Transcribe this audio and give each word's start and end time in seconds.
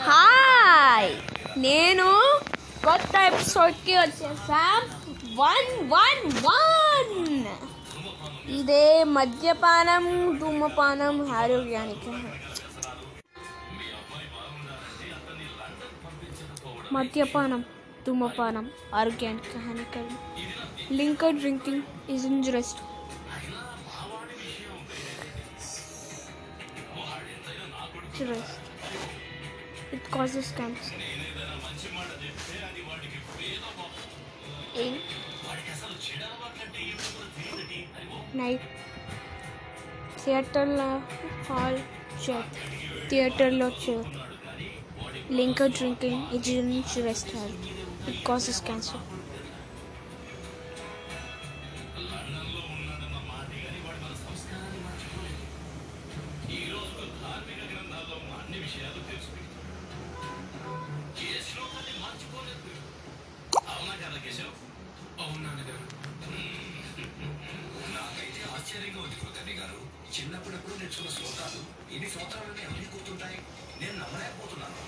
Hi 0.00 1.16
నేను 1.58 2.38
కొత్త 2.84 3.16
ఎపిసోడ్కి 3.16 3.96
వచ్చేసాం. 3.96 4.82
One 5.36 5.90
one 5.90 6.32
one. 6.46 7.46
ఇదే 8.50 9.04
మద్యపానం 9.04 10.04
ధూమపానం 10.38 11.32
ఆరోగ్యానికి. 11.32 12.12
మద్యపానం 16.92 17.64
ధూమపానం 18.06 18.70
ఆరోగ్యానికి 18.94 19.58
హానికరం. 19.58 20.18
Liquor 20.92 21.34
drinking 21.34 21.82
is 22.10 22.26
injurious 22.26 22.74
Injurious. 28.20 28.57
It 29.91 30.03
causes 30.09 30.51
cancer. 30.53 30.95
Eight. 34.75 35.01
Night 38.35 38.63
థియేటర్లో 40.21 40.87
హాల్ 41.47 41.77
చేత్ 42.23 42.55
థియేటర్లో 43.09 43.67
చేత్ 43.83 44.13
linker 45.39 45.75
drinking 45.77 46.23
is 46.37 46.49
restaurant 47.09 47.67
it 48.11 48.21
causes 48.29 48.61
cancer 48.67 49.03
అవునా 58.63 58.96
కదా 64.18 64.26
కేశవ్ 64.26 64.54
అవును 65.22 65.40
నాన్నగారు. 65.44 65.84
నాకైతే 67.94 68.40
ఆశ్చర్యంగా 68.54 69.00
ఉంది 69.02 69.16
కృతజ్ఞ 69.20 69.50
గారు. 69.60 69.78
చిన్నప్పుడెప్పుడు 70.14 70.74
నేర్చుకున్న 70.80 71.10
శ్లోకాలు 71.16 71.60
ఇన్ని 71.94 72.08
సంవత్సరాలని 72.14 72.62
అన్ని 72.68 72.86
గుర్తుంటాయి? 72.94 73.38
నేను 73.80 73.94
నమ్మలేకపోతున్నాను. 74.02 74.78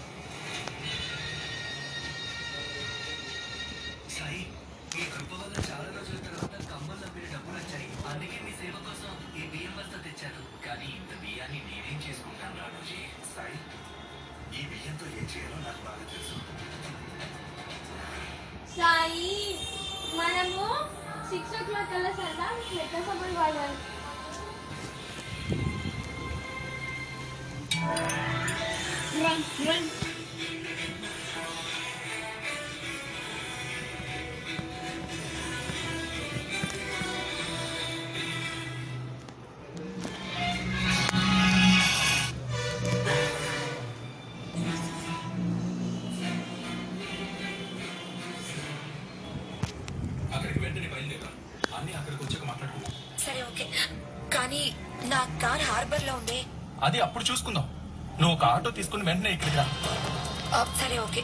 కానీ 54.50 54.62
నా 55.10 55.18
కార్ 55.42 55.62
హార్బర్లో 55.62 56.12
ఉంది. 56.14 56.38
అది 56.82 56.98
అప్పుడు 57.00 57.24
చూసుకుందాం. 57.24 57.66
నువ్వు 58.20 58.32
ఒక 58.36 58.44
ఆటో 58.54 58.70
తీసుకుని 58.70 59.04
వెంటనే 59.04 59.30
ఇక్కడికి 59.32 59.56
రా. 59.56 59.64
ఆ, 60.56 60.60
సరే 60.80 60.96
ఓకే. 60.98 61.22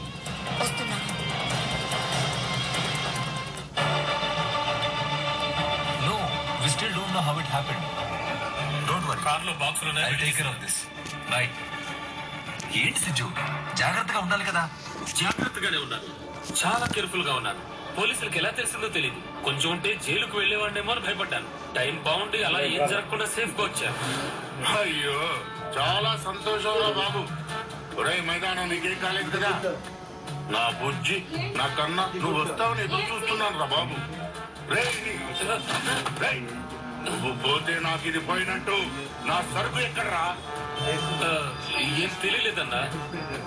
వస్తున్నాను 0.61 1.07
no 6.05 6.15
we 6.61 6.69
still 6.69 6.93
don't 6.93 7.13
know 7.13 7.23
how 7.27 7.35
it 7.39 7.51
happened 7.51 7.83
don't 8.89 9.07
worry 9.09 9.21
కార్లో 9.23 9.55
బాక్సులు 9.63 9.91
I 10.05 10.13
take 10.15 10.35
care 10.37 10.47
of 10.47 10.59
this 10.65 10.79
right 11.31 11.57
ఏంటి 12.77 12.99
సిజ్జు? 12.99 13.27
జాగ్రత్తగా 13.77 14.19
ఉండాలి 14.19 14.45
కదా. 14.45 14.63
జాగ్రత్తగానే 15.19 15.77
ఉన్నాను 15.77 16.07
చాలా 16.61 16.85
కేర్ఫుల్గా 16.87 17.33
ఉన్నాను. 17.35 17.61
పోలీసులకు 17.97 18.37
ఎలా 18.37 18.49
తెలిసిందో 18.49 18.87
తెలియదు 18.87 19.19
కొంచెం 19.43 19.71
ఉంటే 19.71 19.95
జైలుకు 19.95 20.37
వెళ్ళేవాడినేమో 20.37 20.91
అని 20.91 21.01
భయపడ్డాను. 21.01 21.47
టైం 21.75 22.03
బాగుండి 22.03 22.43
అలా 22.43 22.59
ఏం 22.59 22.87
జరగకుండా 22.87 23.25
సేఫ్గా 23.25 23.63
వచ్చాను. 23.63 23.97
అయ్యో 24.79 25.17
చాలా 25.77 26.17
సంతోషంరా 26.25 26.89
బాబు. 26.91 27.21
ఒరే 27.99 28.21
మైదానం 28.21 28.69
నీకేం 28.69 28.99
కాలేదు 29.01 29.29
కదా? 29.37 29.51
నా 30.49 30.69
బుజ్జి 30.81 31.17
నా 31.57 31.67
కన్నా 31.67 32.03
నువ్వు 32.15 32.41
వస్తావని 32.41 32.81
ఎదురు 32.81 33.01
చూస్తున్నాను 33.13 33.59
రా 33.59 33.65
బాబు. 33.65 33.95
రేయ్ 34.73 34.95
నీ- 35.03 35.17
రేయ్, 36.21 36.41
నువ్వు 37.05 37.31
పోతే 37.43 37.79
నాకు 37.79 38.07
ఇది 38.07 38.19
పోయినట్టు 38.19 38.77
నా 39.25 39.41
సరుకు 39.53 39.79
ఎక్కడరా? 39.79 40.25
ఏం 41.85 42.11
తెలియలేదన్నా. 42.21 42.81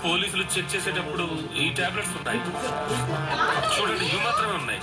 పోలీసులు 0.04 0.44
చెక్ 0.52 0.70
చేసేటప్పుడు 0.74 1.24
ఈ 1.62 1.64
టాబ్లెట్స్ 1.78 2.14
ఉన్నాయి 2.20 2.40
చూడండి 3.74 4.04
ఇవి 4.10 4.20
మాత్రమే 4.26 4.54
ఉన్నాయి. 4.60 4.80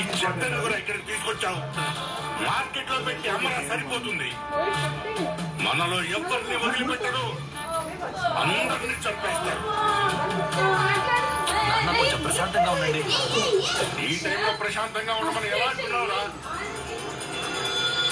ఈ 0.00 0.02
చెత్తను 0.20 0.58
కూడా 0.64 0.76
ఇక్కడికి 0.82 1.06
తీసుకొచ్చావు. 1.10 1.60
మార్కెట్లో 2.46 2.98
పెట్టి 3.08 3.28
అమ్మరా 3.34 3.60
సరిపోతుంది. 3.70 4.30
మనలో 5.66 5.98
ఎవరిని 6.18 6.56
వదిలిపెట్టడు? 6.64 7.24
అందరినీ 8.42 8.96
చంపేస్తారు. 9.06 9.62
ప్రశాంతంగా 12.24 12.70
ఉండండి. 12.74 13.00
ఈ 14.06 14.16
టైంలో 14.24 14.52
ప్రశాంతంగా 14.62 15.12
ఉండమని 15.20 15.48
ఎలా 15.54 15.66
అంటున్నావురా? 15.70 16.20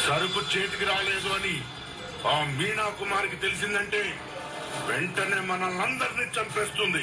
సరుకు 0.09 0.41
చేతికి 0.41 0.85
రాలేదు 0.85 1.29
అని 1.29 1.57
ఆ 2.29 2.45
మీనా 2.45 2.89
కుమార్కి 2.89 3.37
తెలిసిందంటే 3.37 4.19
వెంటనే 4.87 5.41
మనల్ని 5.41 5.83
అందరినీ 5.83 6.23
చంపేస్తుంది. 6.23 7.03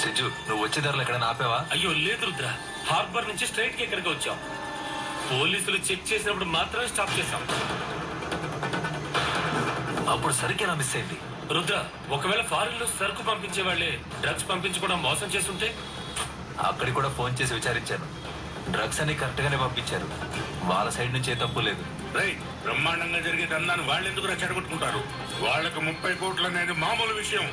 సిజ్జు 0.00 0.22
నువ్వు 0.22 0.64
వచ్చే 0.64 0.82
ధరలు 0.82 1.00
ఎక్కడైనా 1.00 1.26
ఆపేవా? 1.26 1.66
అయ్యో 1.70 1.92
లేదు 1.92 2.26
రుద్ర. 2.26 2.56
హార్బర్ 2.86 3.28
నుంచి 3.28 3.46
స్ట్రైట్కి 3.46 3.82
ఇక్కడికి 3.82 4.08
వచ్చాం. 4.08 4.38
పోలీసులు 5.32 5.76
చెక్ 5.76 6.12
చేసినప్పుడు 6.12 6.44
మాత్రమే 6.44 6.88
స్టాప్ 6.88 7.18
చేశాం. 7.18 7.42
అప్పుడు 10.08 10.32
సరికేనా 10.32 10.74
మిస్ 10.74 10.96
అయింది? 10.96 11.18
రుద్ర 11.54 11.84
ఒకవేళ 12.10 12.42
ఫారిన్లో 12.42 12.86
సరుకు 12.86 13.22
పంపించే 13.22 13.62
వాళ్ళే 13.62 14.00
డ్రగ్స్ 14.20 14.48
పంపించకుండా 14.48 14.96
మోసం 14.96 15.26
చేస్తుంటే? 15.26 15.76
అక్కడికి 16.60 16.94
కూడా 16.94 17.08
ఫోన్ 17.08 17.36
చేసి 17.42 17.54
విచారించాను. 17.54 18.27
డ్రగ్స్ 18.70 19.00
అన్ని 19.00 19.14
కరెక్ట్ 19.14 19.40
గానే 19.40 19.56
పంపించారు. 19.56 20.08
వాళ్ళ 20.62 20.90
సైడ్ 20.90 21.12
నుంచి 21.12 21.32
ఏ 21.32 21.34
తప్పు 21.34 21.60
లేదు. 21.60 21.82
బ్రహ్మాండంగా 22.62 23.20
జరిగే 23.20 23.46
దందాన్ని 23.46 23.86
వాళ్ళు 23.86 24.08
ఎందుకు 24.08 24.26
చెడగొట్టుకుంటారు? 24.26 25.04
వాళ్ళకి 25.44 25.80
ముప్పై 25.80 26.14
కోట్లు 26.14 26.46
అనేది 26.46 26.72
మామూలు 26.72 27.14
విషయం. 27.14 27.52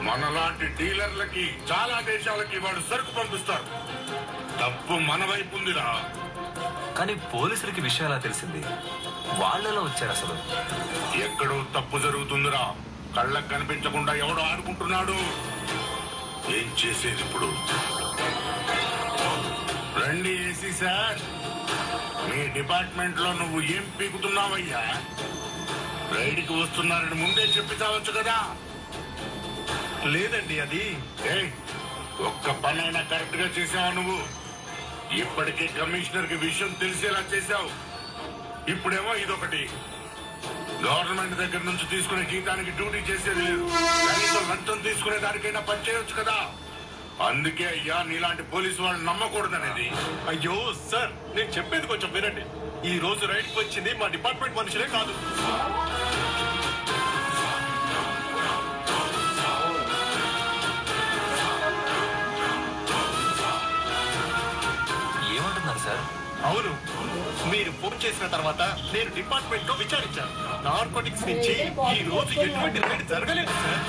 మనలాంటి 0.00 0.66
డీలర్లకి 0.66 1.54
చాలా 1.72 2.00
దేశాలకి 2.00 2.58
వాళ్ళు 2.58 2.82
సరుకు 2.90 3.10
పంపిస్తారు. 3.14 3.64
తప్పు 4.60 4.92
మన 4.92 5.24
వైపు 5.24 5.56
ఉందిరా. 5.56 6.04
కానీ 6.98 7.14
పోలీసులకి 7.14 7.80
విషయం 7.80 8.06
ఎలా 8.06 8.18
తెలిసింది? 8.18 8.64
వాళ్ళలో 9.34 9.82
వచ్చారు 9.82 10.10
అసలు. 10.10 10.34
ఎక్కడో 11.22 11.64
తప్పు 11.80 11.98
జరుగుతుందిరా. 11.98 12.74
కళ్ళకు 13.16 13.48
కనిపించకుండా 13.48 14.14
ఎవడో 14.14 14.42
ఆడుకుంటున్నాడు. 14.42 15.12
ఏం 16.52 16.76
చేసేది 16.86 17.22
ఇప్పుడు? 17.22 17.52
రండి 20.12 20.50
ఏసీ 20.50 20.72
సార్. 20.72 21.20
మీ 22.30 22.48
డిపార్ట్మెంట్లో 22.48 23.32
నువ్వు 23.32 23.60
ఏం 23.60 23.92
పీకుతున్నావయ్యా? 24.00 25.02
రైడ్కి 26.16 26.52
వస్తున్నారని 26.52 27.14
ముందే 27.14 27.42
చెప్పి 27.42 27.74
చావచ్చు 27.74 28.12
కదా? 28.12 28.56
లేదండి 30.06 30.60
అది. 30.60 30.96
ఏయ్, 31.24 31.50
ఒక్క 32.22 32.50
పనైనా 32.50 33.00
కరెక్ట్గా 33.02 33.46
చేసావా 33.46 33.90
నువ్వు? 33.90 34.18
ఇప్పటికే 35.16 35.66
కమిషనర్కి 35.66 36.34
విషయం 36.34 36.76
తెలిసేలా 36.80 37.24
చేశావు. 37.34 37.70
ఇప్పుడేమో 38.70 39.14
ఇదొకటి. 39.14 39.70
గవర్నమెంట్ 40.86 41.34
దగ్గర 41.34 41.62
నుంచి 41.64 41.86
తీసుకునే 41.86 42.30
జీతానికి 42.30 42.70
డ్యూటీ 42.70 42.98
చేసేది 42.98 43.42
లేదు. 43.42 43.64
కనీసం 44.08 44.50
లంచం 44.50 44.82
తీసుకునే 44.82 45.18
దానికైనా 45.18 45.60
పని 45.60 45.90
చేయొచ్చు 45.90 46.14
కదా? 46.22 46.52
అందుకే 47.20 47.64
అయ్యా 47.64 48.02
నీలాంటి 48.02 48.42
పోలీసు 48.42 48.82
వాళ్ళు 48.82 49.04
నమ్మకూడదనేది. 49.04 49.86
అయ్యో 50.28 50.74
సార్ 50.90 51.36
నేను 51.36 51.50
చెప్పేది 51.50 51.86
కొంచెం 51.86 52.12
వినండి. 52.12 52.44
ఈ 52.94 52.98
రోజు 52.98 53.26
రైడ్కి 53.26 53.58
వచ్చింది 53.60 53.94
మా 53.94 54.06
డిపార్ట్మెంట్ 54.06 54.56
మనుషులే 54.56 54.86
కాదు. 54.86 55.12
ఏమంటున్నారు 65.36 65.78
సార్? 65.78 66.02
అవును. 66.44 66.72
మీరు 67.50 67.70
ఫోన్ 67.70 68.04
చేసిన 68.04 68.26
తర్వాత 68.26 68.62
నేను 68.94 69.10
డిపార్ట్మెంట్లో 69.14 69.74
విచారించాను. 69.74 70.32
నార్కోటిక్స్ 70.64 71.26
నుంచి 71.28 71.54
ఈ 71.98 72.10
రోజు 72.10 72.40
ఎటువంటి 72.40 72.78
రైడ్ 72.78 73.08
జరగలేదు 73.08 73.54
సార్. 73.64 73.80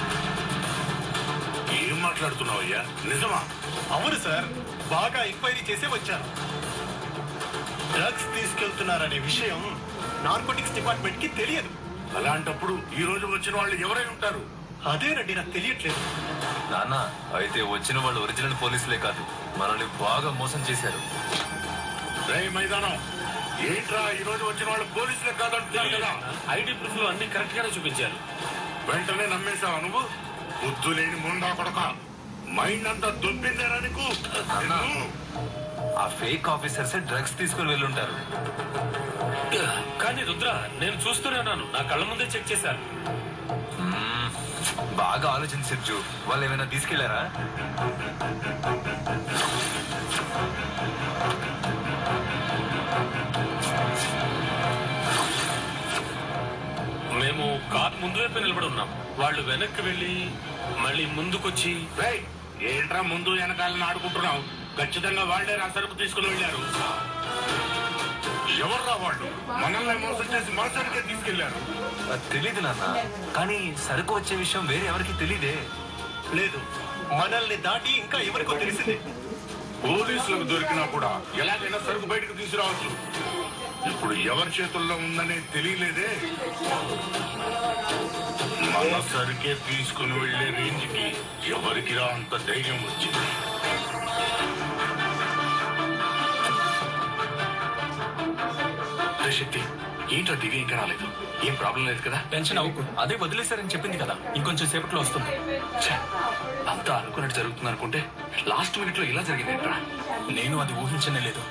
ఏం 2.14 2.16
మాట్లాడుతున్నావు 2.16 2.60
అయ్యా 2.60 2.82
నిజమా? 3.06 3.38
అవును 3.96 4.18
సార్. 4.24 4.46
బాగా 4.90 5.20
ఎంక్వైరీ 5.24 5.62
చేసే 5.70 5.88
వచ్చాను. 5.88 6.26
డ్రగ్స్ 7.94 8.28
తీసుకెళ్తున్నారనే 8.36 9.20
విషయం 9.20 9.62
నార్కోటిక్స్ 10.24 10.74
డిపార్ట్మెంట్కి 10.74 11.28
తెలియదు. 11.28 11.70
అలాంటప్పుడు 12.18 12.74
ఈ 13.00 13.04
రోజు 13.04 13.26
వచ్చిన 13.26 13.56
వాళ్ళు 13.56 13.76
ఎవరై 13.76 14.06
ఉంటారు? 14.06 14.42
అదేనండి 14.90 15.36
నాకు 15.36 15.50
తెలియట్లేదు. 15.50 16.00
నాన్న 16.72 16.96
అయితే 17.38 17.62
వచ్చిన 17.62 17.98
వాళ్ళు 18.00 18.20
ఒరిజినల్ 18.20 18.56
పోలీసులే 18.64 18.98
కాదు. 18.98 19.24
మనల్ని 19.60 19.86
బాగా 19.86 20.32
మోసం 20.32 20.62
చేశారు. 20.70 21.02
రే 22.32 22.50
మైదానం 22.50 22.96
ఏంట్రా 23.70 24.12
ఈ 24.12 24.24
రోజు 24.24 24.44
వచ్చిన 24.44 24.70
వాళ్ళు 24.70 24.86
పోలీసులే 25.00 25.34
కాదంటున్నారు 25.34 25.90
కదా? 25.90 26.12
ఐడి 26.50 26.74
ప్రూఫ్లో 26.74 27.08
అన్ని 27.08 27.28
కరెక్ట్ 27.28 27.58
గానే 27.58 27.70
చూపించారు. 27.70 28.18
వెంటనే 28.92 29.26
నమ్మేశావా 29.28 29.80
నువ్వు? 29.80 30.33
బుద్ధు 30.64 30.90
లేని 30.98 31.18
ముండా 31.26 31.50
కొడక 31.54 31.80
మైండ్ 32.58 32.88
అంతా 32.88 33.10
దొబ్బిందేరా 33.24 33.78
నీకు? 33.86 34.06
ఆ 36.00 36.06
ఫేక్ 36.20 36.48
ఆఫీసర్స్ 36.50 36.96
డ్రగ్స్ 37.10 37.38
తీసుకుని 37.38 37.70
వెళ్ళుంటారు. 37.70 38.16
కానీ 40.02 40.22
రుద్ర 40.24 40.50
నేను 40.80 40.96
చూస్తూనే 41.06 41.38
ఉన్నాను. 41.40 41.66
నా 41.74 41.82
కళ్ళ 41.92 42.04
ముందే 42.04 42.24
చెక్ 42.36 42.52
చేశాను 42.52 42.82
మ్మ్. 43.82 44.30
బాగా 44.96 45.30
ఆలోచించి 45.30 45.70
సిర్జు. 45.72 45.98
వాళ్ళు 46.28 46.46
ఏమైనా 46.46 46.66
తీసుకెళ్ళారా? 46.74 47.22
మేము 57.22 57.46
కార్ 57.74 57.96
ముందు 58.02 58.18
వైపు 58.18 58.40
నిలబడి 58.40 58.66
ఉన్నాం. 58.66 58.90
వాళ్ళు 59.20 59.42
వెనక్కి 59.42 59.82
వెళ్ళి 59.82 60.14
మళ్ళీ 60.84 61.06
ముందుకొచ్చి 61.06 61.72
ఏంట్రా 62.72 63.02
ముందు 63.02 63.30
వెనకాలని 63.30 63.84
ఆడుకుంటున్నావు? 63.84 64.42
ఖచ్చితంగా 64.78 65.24
వాళ్ళే 65.24 65.56
రా 65.56 65.70
సరుకు 65.76 65.94
తీసుకుని 65.94 66.28
వెళ్ళారు. 66.28 66.60
ఎవర్రా 68.62 68.96
వాళ్ళు? 69.04 69.28
మనల్ని 69.62 69.96
మోసం 70.08 70.28
చేసి 70.34 70.52
మోసానికే 70.52 71.02
తీసుకెళ్ళారు 71.02 71.60
అది 72.14 72.30
తెలీదు 72.32 72.60
నాన్న. 72.60 72.86
కానీ 73.36 73.76
సరుకు 73.88 74.16
వచ్చే 74.16 74.36
విషయం 74.36 74.68
వేరే 74.68 74.86
ఎవరికి 74.88 75.14
తెలీదే. 75.14 75.56
లేదు. 76.34 76.60
మనల్ని 77.20 77.58
దాటి 77.58 77.92
ఇంకా 78.00 78.18
ఎవరికో 78.20 78.54
తెలిసిందే. 78.54 78.98
పోలీసులకు 79.84 80.44
దొరికినా 80.44 80.86
కూడా 80.86 81.22
ఎలాగైనా 81.42 81.80
సరుకు 81.80 82.06
బయటకు 82.06 82.34
తీసుకురావచ్చు. 82.34 82.90
ఇప్పుడు 83.92 84.14
ఎవరి 84.14 84.52
చేతుల్లో 84.62 84.96
ఉందనే 84.96 85.42
తెలియలేదే? 85.54 86.10
మన 88.74 89.02
సరుకే 89.14 89.54
తీసుకుని 89.70 90.20
వెళ్ళే 90.20 90.50
రేంజ్కి 90.50 91.06
ఎవరికి 91.52 91.94
రా 91.94 92.06
అంత 92.06 92.38
ధైర్యం 92.48 92.76
వచ్చింది? 92.76 93.26
శక్తి 99.40 99.62
ఏంటో 100.16 100.34
దివ్య 100.36 100.58
ఇంకా 100.58 100.76
రాలేదు? 100.78 101.06
ఏం 101.48 101.56
ప్రాబ్లం 101.56 101.86
లేదు 101.86 102.02
కదా? 102.02 102.18
టెన్షన్ 102.32 102.58
అవ్వకు. 102.58 102.84
అదే 103.00 103.16
వదిలేశారని 103.22 103.68
చెప్పింది 103.68 103.98
కదా. 103.98 104.16
ఇంకొంచెం 104.36 104.68
సేపట్లో 104.68 105.02
వస్తుంది. 105.02 105.32
అంతా 106.70 106.94
అనుకున్నట్టు 106.96 107.36
జరుగుతుంది 107.36 107.68
అనుకుంటే 107.70 108.00
లాస్ట్ 108.48 108.80
మినిట్లో 108.80 109.06
ఇలా 109.06 109.22
జరిగింది 109.22 109.56
నేను 110.34 110.58
అది 110.58 110.74
ఊహించనే 110.74 111.20
లేదు. 111.20 111.42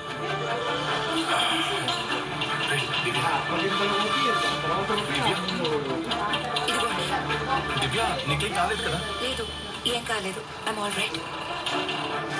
దివ్య 7.81 8.01
నీకేం 8.27 8.53
కాలేదు 8.53 8.81
కదా 8.87 8.99
లేదు 9.23 9.45
ఏం 9.93 10.03
కాలేదు. 10.03 10.41
ఐమ్ 10.69 10.79
ఆల్ 10.83 10.95
రైట్ 10.99 11.17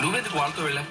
నువ్వెందుకు 0.03 0.35
వాళ్ళతో 0.39 0.61
వెళ్ళా? 0.63 0.83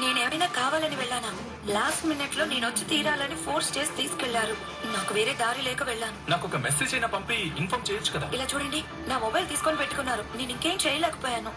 నేనేమైనా 0.00 0.46
కావాలని 0.58 0.96
వెళ్ళానా? 0.96 1.30
లాస్ట్ 1.74 2.06
మినిట్లో 2.06 2.44
నేను 2.44 2.66
వచ్చి 2.68 2.84
తీరాలని 2.84 3.36
ఫోర్స్ 3.36 3.70
చేసి 3.78 3.92
తీసుకెళ్ళారు. 3.96 4.54
నాకు 4.94 5.14
వేరే 5.14 5.34
దారి 5.34 5.62
లేక 5.62 5.82
వెళ్ళాను. 5.82 6.16
నాకు 6.30 6.46
ఒక 6.46 6.56
మెసేజ్ 6.66 6.94
అయినా 6.94 7.08
పంపి 7.08 7.38
ఇన్ఫార్మ్ 7.62 7.86
చేయొచ్చు 7.90 8.12
కదా? 8.12 8.26
ఇలా 8.36 8.46
చూడండి 8.54 8.80
నా 9.06 9.18
మొబైల్ 9.18 9.48
తీసుకొని 9.48 9.76
పెట్టుకున్నారు. 9.76 10.24
నేను 10.36 10.50
ఇంకేం 10.50 10.78
చేయలేకపోయాను. 10.86 11.52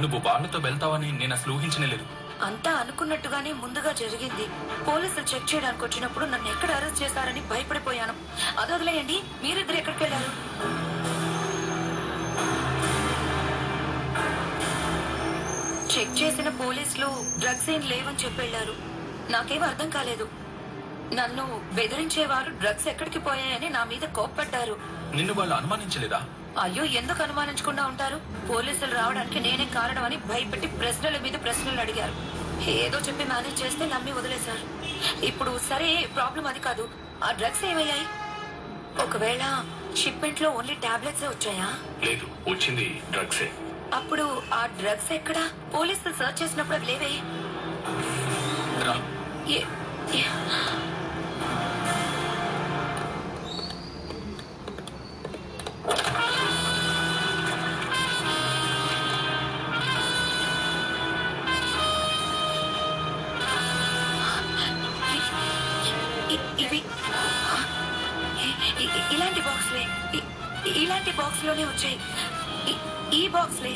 నువ్వు 0.00 0.18
వాళ్ళతో 0.28 0.58
వెళ్తావని 0.58 1.12
నేను 1.12 1.34
అసలు 1.34 1.52
ఊహించనే 1.52 1.86
లేదు. 1.86 2.06
అంతా 2.42 2.70
అనుకున్నట్టుగానే 2.72 3.52
ముందుగా 3.52 3.92
జరిగింది. 3.92 4.46
పోలీసులు 4.84 5.34
చెక్ 5.34 5.54
చేయడానికి 5.54 5.84
వచ్చినప్పుడు 5.84 6.24
నన్ను 6.24 6.48
ఎక్కడ 6.48 6.70
అరెస్ట్ 6.70 7.02
చేశారని 7.02 7.40
భయపడిపోయాను. 7.40 8.14
అది 8.58 8.72
వదిలేయండి 8.72 9.22
మీరిద్దరు 9.42 9.76
ఎక్కడికి 9.76 10.04
వెళ్ళారు? 10.04 10.30
చెక్ 15.94 16.22
చేసిన 16.22 16.48
పోలీసులు 16.48 17.06
డ్రగ్స్ 17.38 17.70
ఏం 17.70 17.80
లేవని 17.80 18.16
చెప్పి 18.16 18.40
వెళ్ళారు. 18.40 18.74
నాకేం 19.32 19.62
అర్థం 19.64 19.90
కాలేదు. 19.90 20.28
నన్ను 21.14 21.60
బెదిరించేవారు 21.72 22.50
డ్రగ్స్ 22.50 22.88
ఎక్కడికి 22.88 23.18
పోయాయని 23.18 23.70
నా 23.70 23.84
మీద 23.84 24.08
కోప్పడ్డారు. 24.08 24.76
నిన్ను 25.14 25.34
వాళ్ళు 25.34 25.54
అనుమానించలేదా? 25.54 26.28
అయ్యో 26.60 26.84
ఎందుకు 26.84 27.22
అనుమానించకుండా 27.22 27.86
ఉంటారు? 27.86 28.20
పోలీసులు 28.50 28.94
రావడానికి 28.94 29.40
నేనే 29.40 29.64
కారణం 29.64 30.04
అని 30.04 30.16
భయపెట్టి 30.16 30.66
ప్రశ్నల 30.66 31.18
మీద 31.18 31.32
ప్రశ్నలు 31.32 31.80
అడిగారు. 31.80 32.14
ఏదో 32.70 32.98
చెప్పి 32.98 33.24
మేనేజ్ 33.24 33.62
చేస్తే 33.62 33.86
నమ్మి 33.86 34.12
వదిలేశారు. 34.12 34.64
ఇప్పుడు 35.24 35.60
సరే 35.70 36.08
ప్రాబ్లం 36.14 36.46
అది 36.46 36.60
కాదు. 36.60 36.88
ఆ 37.24 37.32
డ్రగ్స్ 37.32 37.64
ఏమయ్యాయి? 37.64 38.06
ఒకవేళ 39.02 39.64
షిప్మెంట్లో 39.96 40.50
ఓన్లీ 40.50 40.74
టాబ్లెట్స్ 40.74 41.24
వచ్చాయా? 41.24 41.68
లేదు 42.04 42.50
వచ్చింది 42.50 43.02
డ్రగ్సే. 43.10 43.52
అప్పుడు 43.94 44.42
ఆ 44.54 44.66
డ్రగ్స్ 44.66 45.12
ఎక్కడ? 45.12 45.48
పోలీసులు 45.74 46.14
సర్చ్ 46.14 46.42
చేసినప్పుడు 46.42 46.76
అవి 46.76 46.86
లేవే? 46.86 47.12
వచ్చాయి. 71.76 71.98
ఈ 73.18 73.22
బాక్స్లే. 73.36 73.72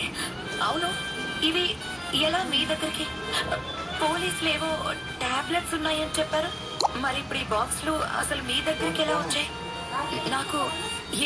అవును 0.67 0.89
ఇవి 1.49 1.65
ఎలా 2.27 2.41
మీ 2.53 2.61
దగ్గరికి? 2.71 3.07
పోలీసులేవో 4.03 4.71
టాబ్లెట్స్ 5.23 5.75
ఉన్నాయని 5.79 6.15
చెప్పారు. 6.19 6.51
మరి 7.05 7.19
ఇప్పుడు 7.23 7.39
ఈ 7.39 7.45
బాక్స్లు 7.57 7.93
అసలు 8.21 8.43
మీ 8.51 8.57
దగ్గరికి 8.69 9.03
ఎలా 9.05 9.17
వచ్చాయి? 9.19 9.49
నాకు 10.35 10.61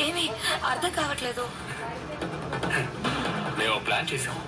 ఏమీ 0.04 0.26
అర్థం 0.70 0.92
కావట్లేదు. 1.00 1.44
మేము 3.60 3.76
ప్లాన్ 3.86 4.10
చేసాం 4.12 4.38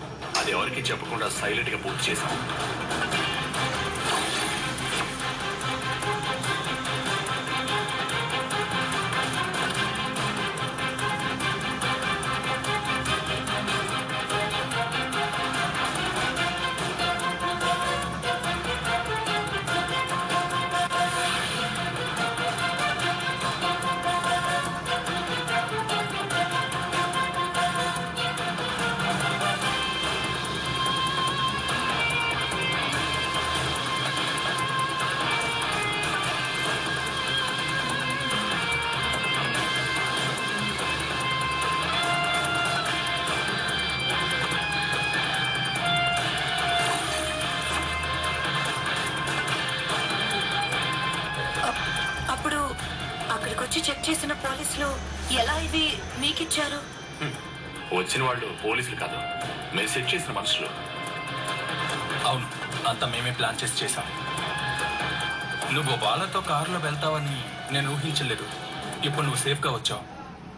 అది 0.41 0.51
ఎవరికి 0.57 0.81
చెప్పకుండా 0.91 1.27
సైలెంట్గా 1.41 1.79
పూర్తి 1.85 2.05
చేసాం 2.11 2.33
చేసిన 54.11 54.33
పోలీసులు 54.33 54.97
ఎలా 55.33 55.59
ఇవి 55.59 55.99
మీకిచ్చారు? 56.19 56.97
వచ్చిన 57.97 58.23
వాళ్ళు 58.23 58.57
పోలీసులు 58.65 58.97
కాదు. 58.97 59.17
మేము 59.77 59.89
సెట్ 59.89 60.15
చేసిన 60.15 60.33
మనుషులు. 60.33 60.69
అవును. 62.27 62.47
అంతా 62.89 63.07
మేమే 63.07 63.31
ప్లాన్ 63.31 63.65
చేసి 63.65 63.85
చేశాం. 63.85 64.05
నువ్వు 65.75 66.05
వాళ్ళతో 66.05 66.41
కారులో 66.41 66.79
వెళ్తావని 66.79 67.43
నేను 67.73 67.93
ఊహించలేదు. 67.93 68.45
ఇప్పుడు 69.07 69.23
నువ్వు 69.23 69.41
సేఫ్గా 69.41 69.73
వచ్చావు. 69.73 70.03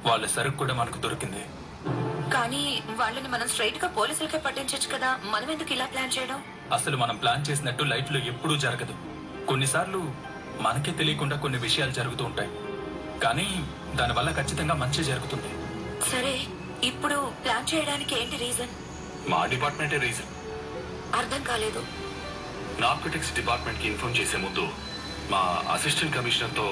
వాళ్ళ 0.08 0.26
సరుకు 0.26 0.56
కూడా 0.56 0.74
మనకు 0.74 0.98
దొరికింది. 0.98 1.44
కానీ 2.30 2.82
వాళ్ళని 2.90 3.28
మనం 3.28 3.48
స్ట్రైట్గా 3.48 3.88
పోలీసులకే 3.88 4.38
పట్టించొచ్చు 4.38 4.96
కదా. 4.96 5.18
మనం 5.24 5.50
ఎందుకు 5.50 5.72
ఇలా 5.72 5.86
ప్లాన్ 5.86 6.18
చేయడం? 6.18 6.42
అసలు 6.72 6.96
మనం 6.96 7.16
ప్లాన్ 7.16 7.50
చేసినట్టు 7.50 7.84
లైఫ్లో 7.84 8.18
ఎప్పుడూ 8.18 8.56
జరగదు. 8.56 8.94
కొన్నిసార్లు 9.46 10.14
మనకే 10.60 10.92
తెలియకుండా 10.92 11.36
కొన్ని 11.36 11.58
విషయాలు 11.58 11.90
జరుగుతూ 11.90 12.24
ఉంటాయి. 12.24 12.50
కానీ 13.22 13.46
దానివల్ల 13.94 14.30
ఖచ్చితంగా 14.30 14.74
మంచి 14.74 15.04
జరుగుతుంది 15.04 15.50
సరే 16.10 16.34
ఇప్పుడు 16.84 17.32
ప్లాన్ 17.44 17.74
చేయడానికి 17.74 18.14
ఏంటి 18.20 18.36
రీజన్? 18.36 18.72
మా 19.28 19.46
డిపార్ట్మెంటే 19.46 19.96
రీజన్. 19.96 20.30
అర్థం 21.14 21.42
కాలేదు. 21.42 21.80
నార్కోటిక్స్ 22.80 23.34
డిపార్ట్మెంట్కి 23.34 23.88
ఇన్ఫార్మ్ 23.88 24.18
చేసే 24.20 24.36
ముందు 24.36 24.64
మా 25.30 25.40
అసిస్టెంట్ 25.74 26.16
కమిషనర్తో 26.16 26.66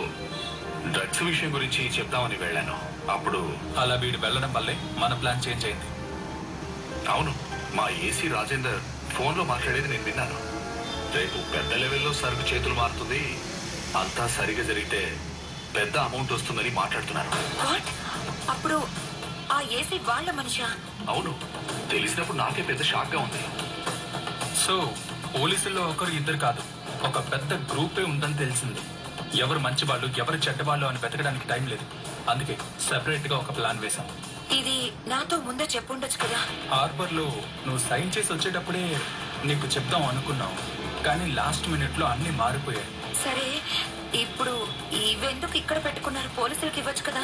డ్రగ్స్ 0.93 1.23
విషయం 1.23 1.55
గురించి 1.55 1.99
చెప్తామని 1.99 2.37
వెళ్ళాను. 2.37 2.77
అప్పుడు 3.11 3.41
అలా 3.79 3.95
వీడు 3.95 4.19
వెళ్ళడం 4.19 4.53
వల్లే 4.53 4.77
మన 4.99 5.15
ప్లాన్ 5.15 5.49
చేంజ్ 5.49 5.65
అయింది. 5.65 5.89
అవును 7.09 7.35
మా 7.75 7.89
ఏసీ 7.89 8.29
రాజేందర్ 8.29 8.81
ఫోన్లో 9.17 9.45
మాట్లాడేది 9.45 9.89
నేను 9.89 10.05
విన్నాను. 10.05 10.39
రేపు 11.17 11.39
పెద్ద 11.55 11.73
లెవెల్లో 11.83 12.13
సరుకు 12.13 12.55
చేతులు 12.55 12.75
మారుతుంది 12.75 13.23
అంతా 13.99 14.27
సరిగా 14.27 14.63
జరిగితే 14.63 15.03
పెద్ద 15.77 15.97
అమౌంట్ 15.97 16.33
వస్తుందని 16.33 16.71
మాట్లాడుతున్నారు. 16.71 17.31
వాట్ 17.67 17.91
అప్పుడు 18.51 18.77
ఆ 19.53 19.61
ఏసీ 19.61 19.99
వాళ్ళ 19.99 20.31
మనిషా? 20.31 20.69
అవును 21.09 21.33
తెలిసినప్పుడు 21.91 22.37
నాకే 22.37 22.63
పెద్ద 22.63 22.83
షాక్గా 22.83 23.21
ఉంది. 23.21 23.43
సో 24.67 24.95
పోలీసుల్లో 25.39 25.83
ఒకరు 25.83 26.11
ఇద్దరు 26.11 26.37
కాదు 26.37 26.63
ఒక 27.03 27.33
పెద్ద 27.33 27.55
గ్రూపే 27.73 28.03
ఉందని 28.03 28.35
తెలిసింది. 28.35 28.81
ఎవరు 29.41 29.59
మంచి 29.59 29.85
వాళ్ళు 29.85 30.07
ఎవరు 30.19 30.37
చెడ్డ 30.37 30.63
వాళ్ళు 30.63 30.87
అని 30.87 30.99
వెతకడానికి 30.99 31.49
టైం 31.49 31.67
లేదు. 31.67 31.85
అందుకే 32.31 32.59
సెపరేట్గా 32.89 33.37
ఒక 33.37 33.57
ప్లాన్ 33.57 33.79
వేశాం. 33.79 34.07
ఇది 34.59 34.93
నాతో 35.07 35.37
ముందే 35.37 35.65
చెప్పుండొచ్చు 35.77 36.17
కదా? 36.17 36.41
హార్బర్లో 36.77 37.25
నువ్వు 37.67 37.89
సైన్ 37.89 38.13
చేసి 38.19 38.33
వచ్చేటప్పుడే 38.33 39.01
నీకు 39.45 39.67
చెప్దాం 39.67 40.05
అనుకున్నావు. 40.07 40.57
కానీ 41.03 41.33
లాస్ట్ 41.35 41.69
మినిట్లో 41.69 42.07
అన్ని 42.07 42.31
మారిపోయాయి. 42.31 42.89
సరే 43.25 43.47
ఇప్పుడు 44.15 44.69
ఇవెందుకు 44.93 45.57
ఇక్కడ 45.57 45.85
పెట్టుకున్నారు? 45.85 46.29
పోలీసులకి 46.29 46.81
ఇవ్వచ్చు 46.81 47.03
కదా. 47.03 47.21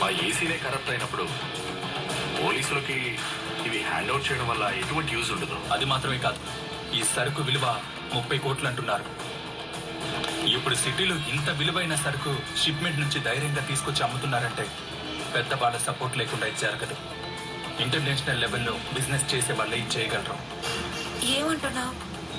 మా 0.00 0.10
ఏసీనే 0.10 0.56
కరప్ట్ 0.56 0.90
అయినప్పుడు 0.90 1.28
పోలీసులకి 2.44 3.18
ఇవి 3.66 3.82
హ్యాండ్ 3.82 4.10
అవుట్ 4.10 4.32
చేయడం 4.32 4.48
వల్ల 4.48 4.64
ఎటువంటి 4.64 5.14
యూజ్ 5.14 5.32
ఉండదు. 5.32 5.60
అది 5.72 5.84
మాత్రమే 5.84 6.18
కాదు. 6.18 6.38
ఈ 6.96 7.04
సరుకు 7.04 7.42
విలువ 7.42 7.80
ముప్పై 8.12 8.38
కోట్లు 8.38 8.68
అంటున్నారు. 8.68 9.32
ఇప్పుడు 10.46 10.74
సిటీలో 10.74 11.16
ఇంత 11.16 11.50
విలువైన 11.50 11.94
సరుకు 11.94 12.36
షిప్మెంట్ 12.64 12.98
నుంచి 12.98 13.20
ధైర్యంగా 13.20 13.60
తీసుకొచ్చి 13.60 14.02
అమ్ముతున్నారంటే 14.02 14.66
పెద్ద 15.34 15.54
వాళ్ళ 15.54 15.78
సపోర్ట్ 15.78 16.18
లేకుండా 16.18 16.46
ఇది 16.46 16.58
జరగదు. 16.58 16.96
ఇంటర్నేషనల్ 17.82 18.40
లెవెల్లో 18.40 18.72
బిజినెస్ 18.94 19.34
చేసే 19.34 19.52
వాళ్ళే 19.52 19.76
ఇది 19.76 19.90
చేయగలరు. 19.90 20.36
ఏమంటున్నావు? 21.26 21.94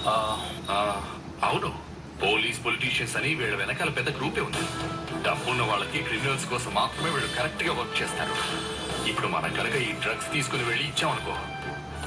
ఆ, 0.09 0.41
ఆ, 0.71 1.03
అవును. 1.43 1.92
పోలీస్ 2.23 2.59
పొలిటీషియన్స్ 2.65 3.15
అని 3.19 3.31
వీళ్ళ 3.39 3.55
వెనకాల 3.61 3.89
పెద్ద 3.97 4.09
గ్రూపే 4.19 4.41
ఉంది. 4.47 4.63
డబ్బున్న 5.25 5.63
వాళ్ళకి 5.71 5.99
క్రిమినల్స్ 6.07 6.45
కోసం 6.51 6.71
మాత్రమే 6.79 7.09
వీళ్ళు 7.15 7.29
కరెక్ట్గా 7.37 7.73
వర్క్ 7.79 7.97
చేస్తారు. 8.01 8.35
ఇప్పుడు 9.11 9.27
మనం 9.35 9.51
కనుక 9.59 9.75
ఈ 9.87 9.91
డ్రగ్స్ 10.03 10.29
తీసుకుని 10.35 10.63
వెళ్ళి 10.69 10.85
ఇచ్చామనుకో 10.91 11.35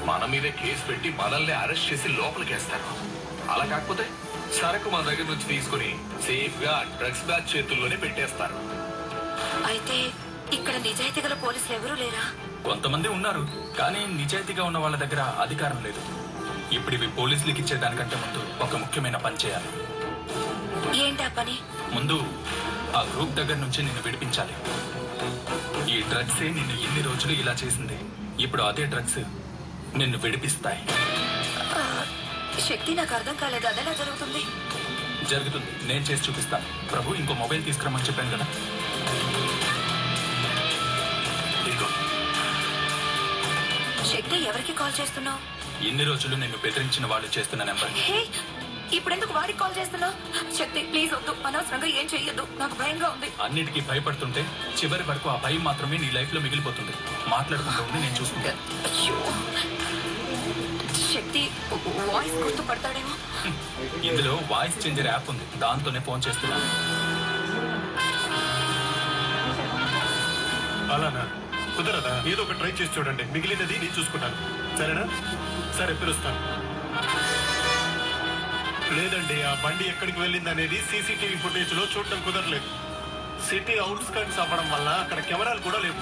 మన 0.09 0.25
మీదే 0.31 0.51
కేసు 0.61 0.83
పెట్టి 0.89 1.09
మనల్ని 1.21 1.53
అరెస్ట్ 1.63 1.89
చేసి 1.89 2.07
లోపలికి 2.19 2.51
వేస్తారు 2.55 2.87
అలా 3.53 3.65
కాకపోతే 3.73 4.05
సరకు 4.57 4.87
మన 4.93 5.03
దగ్గర 5.09 5.27
నుంచి 5.31 5.47
తీసుకుని 5.53 5.89
సేఫ్గా 6.27 6.73
డ్రగ్స్ 6.99 7.25
బ్యాచ్ 7.29 7.49
చేతుల్లోనే 7.53 7.97
పెట్టేస్తారు. 8.03 8.55
అయితే 9.71 9.97
ఇక్కడ 10.57 10.75
నిజాయితీ 10.87 11.21
గల 11.25 11.35
పోలీసులు 11.45 11.75
ఎవరూ 11.79 11.95
లేరా? 12.03 12.25
కొంతమంది 12.67 13.07
ఉన్నారు 13.17 13.43
కానీ 13.79 14.01
నిజాయితీగా 14.21 14.63
ఉన్న 14.69 14.79
వాళ్ళ 14.83 14.97
దగ్గర 15.03 15.21
అధికారం 15.45 15.79
లేదు. 15.87 16.01
ఇప్పుడు 16.77 16.95
ఇవి 16.97 17.07
పోలీసులకు 17.19 17.59
ఇచ్చేదానికంటే 17.63 18.15
ముందు 18.23 18.41
ఒక 18.65 18.75
ముఖ్యమైన 18.83 19.17
పని 19.25 19.37
చేయాలి. 19.43 19.69
ఏంటా 20.95 21.27
పని? 21.37 21.55
ముందు 21.93 22.17
ఆ 22.95 23.01
గ్రూప్ 23.13 23.35
దగ్గర 23.35 23.55
నుంచి 23.55 23.83
నిన్ను 23.83 24.01
విడిపించాలి. 24.01 24.55
ఈ 25.93 26.01
డ్రగ్సే 26.01 26.49
నిన్ను 26.49 26.75
ఎన్ని 26.87 27.01
రోజులు 27.01 27.33
ఇలా 27.33 27.53
చేసింది. 27.63 27.97
ఇప్పుడు 28.39 28.61
అదే 28.61 28.85
డ్రగ్స్ 28.85 29.19
నిన్ను 29.95 30.17
విడిపిస్తాయి. 30.17 30.81
శక్తి 32.67 32.93
నాకు 32.95 33.13
అర్థం 33.15 33.35
కాలేదు. 33.35 33.67
అదెలా 33.67 33.93
జరుగుతుంది? 33.93 34.41
జరుగుతుంది. 35.29 35.87
నేను 35.87 36.03
చేసి 36.03 36.23
చూపిస్తాను 36.29 36.65
ప్రభు 36.91 37.13
ఇంకో 37.13 37.33
మొబైల్ 37.33 37.65
తీసుకురమ్మని 37.65 38.05
చెప్పాను 38.05 38.31
కదా. 38.37 38.47
శక్తి 44.11 44.37
ఎవరికి 44.49 44.73
కాల్ 44.73 44.93
చేస్తున్నావు? 45.01 45.39
ఎన్ని 45.87 46.03
రోజులు 46.03 46.35
నిన్ను 46.35 46.57
బెదిరించిన 46.57 47.05
వాళ్ళు 47.05 47.27
చేస్తున్న 47.37 47.63
నెంబర్ 47.63 47.91
హే 48.89 48.97
ఇప్పుడెందుకు 48.97 49.33
వాడికి 49.33 49.59
కాల్ 49.59 49.77
చేస్తున్నావు? 49.79 50.13
శక్తి 50.53 50.81
ప్లీజ్ 50.83 51.13
వద్దు. 51.13 51.35
అనవసరంగా 51.47 51.85
ఏం 51.85 52.07
చెయ్యొద్దు. 52.13 52.47
నాకు 52.59 52.75
భయంగా 52.75 53.09
ఉంది. 53.09 53.29
అన్నిటికీ 53.41 53.81
భయపడుతుంటే 53.81 54.41
చివరి 54.79 55.03
వరకు 55.03 55.29
ఆ 55.29 55.35
భయం 55.35 55.63
మాత్రమే 55.63 55.97
నీ 55.97 56.11
లైఫ్లో 56.11 56.41
మిగిలిపోతుంది. 56.41 56.93
మాట్లాడకుండా 57.27 57.81
ఉండి 57.83 58.01
నేను 58.01 58.15
చూసుకుంటాను 58.21 58.59
అయ్యో. 58.89 59.17
శక్తి 61.13 61.49
వాయిస్ 62.13 62.35
గుర్తుపడతాడేమో. 62.35 63.15
ఇందులో 64.07 64.39
వాయిస్ 64.51 64.87
చేంజర్ 64.87 65.07
యాప్ 65.07 65.29
ఉంది. 65.29 65.59
దాంతోనే 65.59 65.99
ఫోన్ 65.99 66.21
చేస్తున్నాను 66.27 66.67
అలానా? 70.93 71.23
కుదరదా? 71.77 72.23
ఏదో 72.27 72.41
ఒక 72.43 72.51
ట్రై 72.51 72.69
చేసి 72.69 72.99
చూడండి. 72.99 73.23
మిగిలినది 73.23 73.79
నేను 73.79 73.99
చూసుకుంటాను. 73.99 74.37
సరేనా? 74.77 75.03
సరే 75.77 75.93
పిలుస్తాను. 75.93 76.76
లేదండి 78.95 79.43
ఆ 79.43 79.53
బండి 79.63 79.83
ఎక్కడికి 79.83 80.19
వెళ్ళింది 80.19 80.49
అనేది 80.49 80.77
సీసీటీవీ 80.91 81.35
ఫుటేజ్లో 81.35 81.83
చూడటం 81.83 82.21
కుదరలేదు. 82.25 82.67
సిటీ 83.49 83.77
అవుట్స్కట్స్ 83.77 84.39
అవ్వడం 84.39 84.71
వల్ల 84.71 84.89
అక్కడ 84.89 85.19
కెమెరాలు 85.19 85.59
కూడా 85.59 85.79
లేవు. 85.79 86.01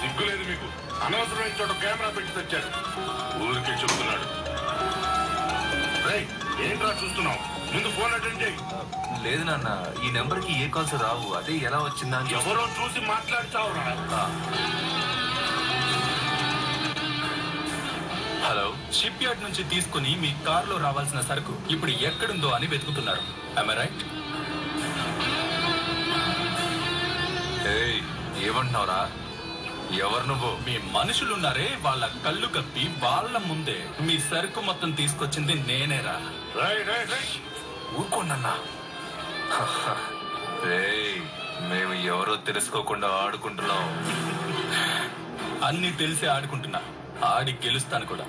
సిగ్గులేదు 0.00 0.44
మీకు. 0.50 0.68
అనవసరమైన 1.04 1.54
చోట 1.60 1.72
కెమెరా 1.82 2.08
పెట్టి 2.08 2.32
తెచ్చాడు 2.32 2.68
ఊరికే 3.44 3.72
చెబుతున్నాడు. 3.82 4.26
రేయ్, 6.08 6.26
ఏంట్రా 6.66 6.90
చూస్తున్నావు? 7.04 7.38
ముందు 7.74 7.88
ఫోన్ 7.90 8.14
అటెండ్ 8.14 8.42
చేయి. 8.42 8.58
లేదు 9.24 9.42
నాన్న 9.42 9.68
ఈ 10.06 10.10
నెంబర్కి 10.10 10.64
ఏ 10.64 10.68
కాల్స్ 10.68 10.94
రావు. 10.94 11.34
అదే 11.34 11.52
ఎలా 11.52 11.78
వచ్చిందా. 11.78 12.18
ఎవరో 12.40 12.68
చూసి 12.78 13.00
మాట్లాడతావురా. 13.00 14.33
షిప్ 18.98 19.22
యార్డ్ 19.24 19.42
నుంచి 19.42 19.62
తీసుకుని 19.68 20.10
మీ 20.16 20.30
కారులో 20.46 20.76
రావాల్సిన 20.76 21.20
సరుకు 21.20 21.54
ఇప్పుడు 21.70 21.90
ఎక్కడుందో 21.90 22.48
అని 22.48 22.66
వెతుకుతున్నారు. 22.66 23.22
రైట్ 23.80 24.02
ఏయ్, 27.68 28.00
ఏమంటున్నావురా? 28.46 29.00
ఎవరు 29.98 30.26
నువ్వు? 30.26 30.50
మీ 30.66 30.74
మనుషులున్నారే 30.92 31.78
వాళ్ళ 31.80 32.04
కళ్ళు 32.26 32.46
కప్పి 32.46 32.84
వాళ్ళ 33.02 33.38
ముందే 33.38 33.78
మీ 34.00 34.18
సరుకు 34.30 34.60
మొత్తం 34.60 34.90
తీసుకొచ్చింది 34.90 35.54
నేనేరా. 35.54 36.16
ఊరుకోండన్నా. 37.98 38.54
మేము 41.70 41.94
ఎవరో 41.94 42.34
తెలుసుకోకుండా 42.36 43.08
ఆడుకుంటున్నాం. 43.08 43.84
అన్ని 45.64 45.90
తెలిసి 45.92 46.26
ఆడుకుంటున్నా. 46.26 46.80
ఆడి 47.24 47.52
గెలుస్తాను 47.66 48.06
కూడా. 48.06 48.26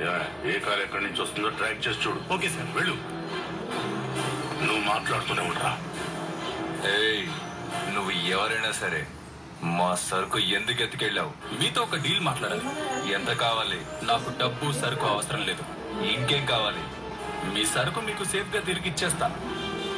ఏ, 0.00 0.04
ఏ 0.50 0.58
కార్ 0.58 0.80
ఎక్కడి 0.80 1.04
నుంచి 1.04 1.22
వస్తుందో 1.22 1.48
ట్రాక్ 1.48 1.88
చేసి 1.88 2.08
చూడు. 2.08 2.34
Okay 2.34 2.48
sir. 2.48 2.76
వెళ్ళు. 2.76 2.96
నువ్వు 4.64 4.82
మాట్లాడుతూనే 4.84 5.42
ఉండరా. 5.42 5.78
ఏయ్ 6.90 7.26
నువ్వు 7.94 8.10
ఎవరైనా 8.10 8.72
సరే 8.72 9.06
మా 9.62 9.94
సరుకు 9.94 10.38
ఎందుకు 10.38 10.82
ఎత్తుకెళ్ళావు? 10.82 11.60
మీతో 11.60 11.82
ఒక 11.82 11.96
డీల్ 11.96 12.20
మాట్లాడాలి. 12.20 12.62
ఎంత 13.12 13.28
కావాలి? 13.28 13.80
నాకు 14.02 14.32
డబ్బు 14.40 14.72
సరుకు 14.72 15.06
అవసరం 15.06 15.42
లేదు. 15.42 15.64
ఇంకేం 16.04 16.46
కావాలి? 16.46 16.82
మీ 17.54 17.66
సరుకు 17.66 18.00
మీకు 18.00 18.24
సేఫ్గా 18.24 18.60
తిరిగి 18.60 18.88
ఇచ్చేస్తాను 18.88 19.34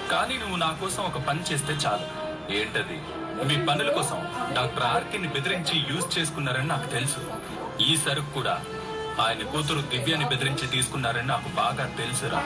కానీ 0.08 0.38
నువ్వు 0.38 0.56
నా 0.56 0.70
కోసం 0.72 1.02
ఒక 1.02 1.18
పని 1.18 1.42
చేస్తే 1.42 1.72
చాలు. 1.72 2.28
ఏంటది? 2.52 3.00
మీ 3.44 3.66
పనుల 3.66 3.90
కోసం 3.90 4.16
డాక్టర్ 4.54 4.82
ఆర్కిని 4.82 5.28
బెదిరించి 5.28 5.86
యూజ్ 5.90 6.18
చేసుకున్నారని 6.18 6.68
నాకు 6.68 6.86
తెలుసు. 6.86 7.32
ఈ 7.82 7.96
సరుకు 7.96 8.30
కూడా 8.30 8.64
ఆయన 9.20 9.42
కూతురు 9.42 9.80
దివ్యాని 9.80 10.24
బెదిరించి 10.24 10.66
తీసుకున్నారని 10.66 11.26
నాకు 11.26 11.48
బాగా 11.48 11.86
తెలుసురా. 11.86 12.42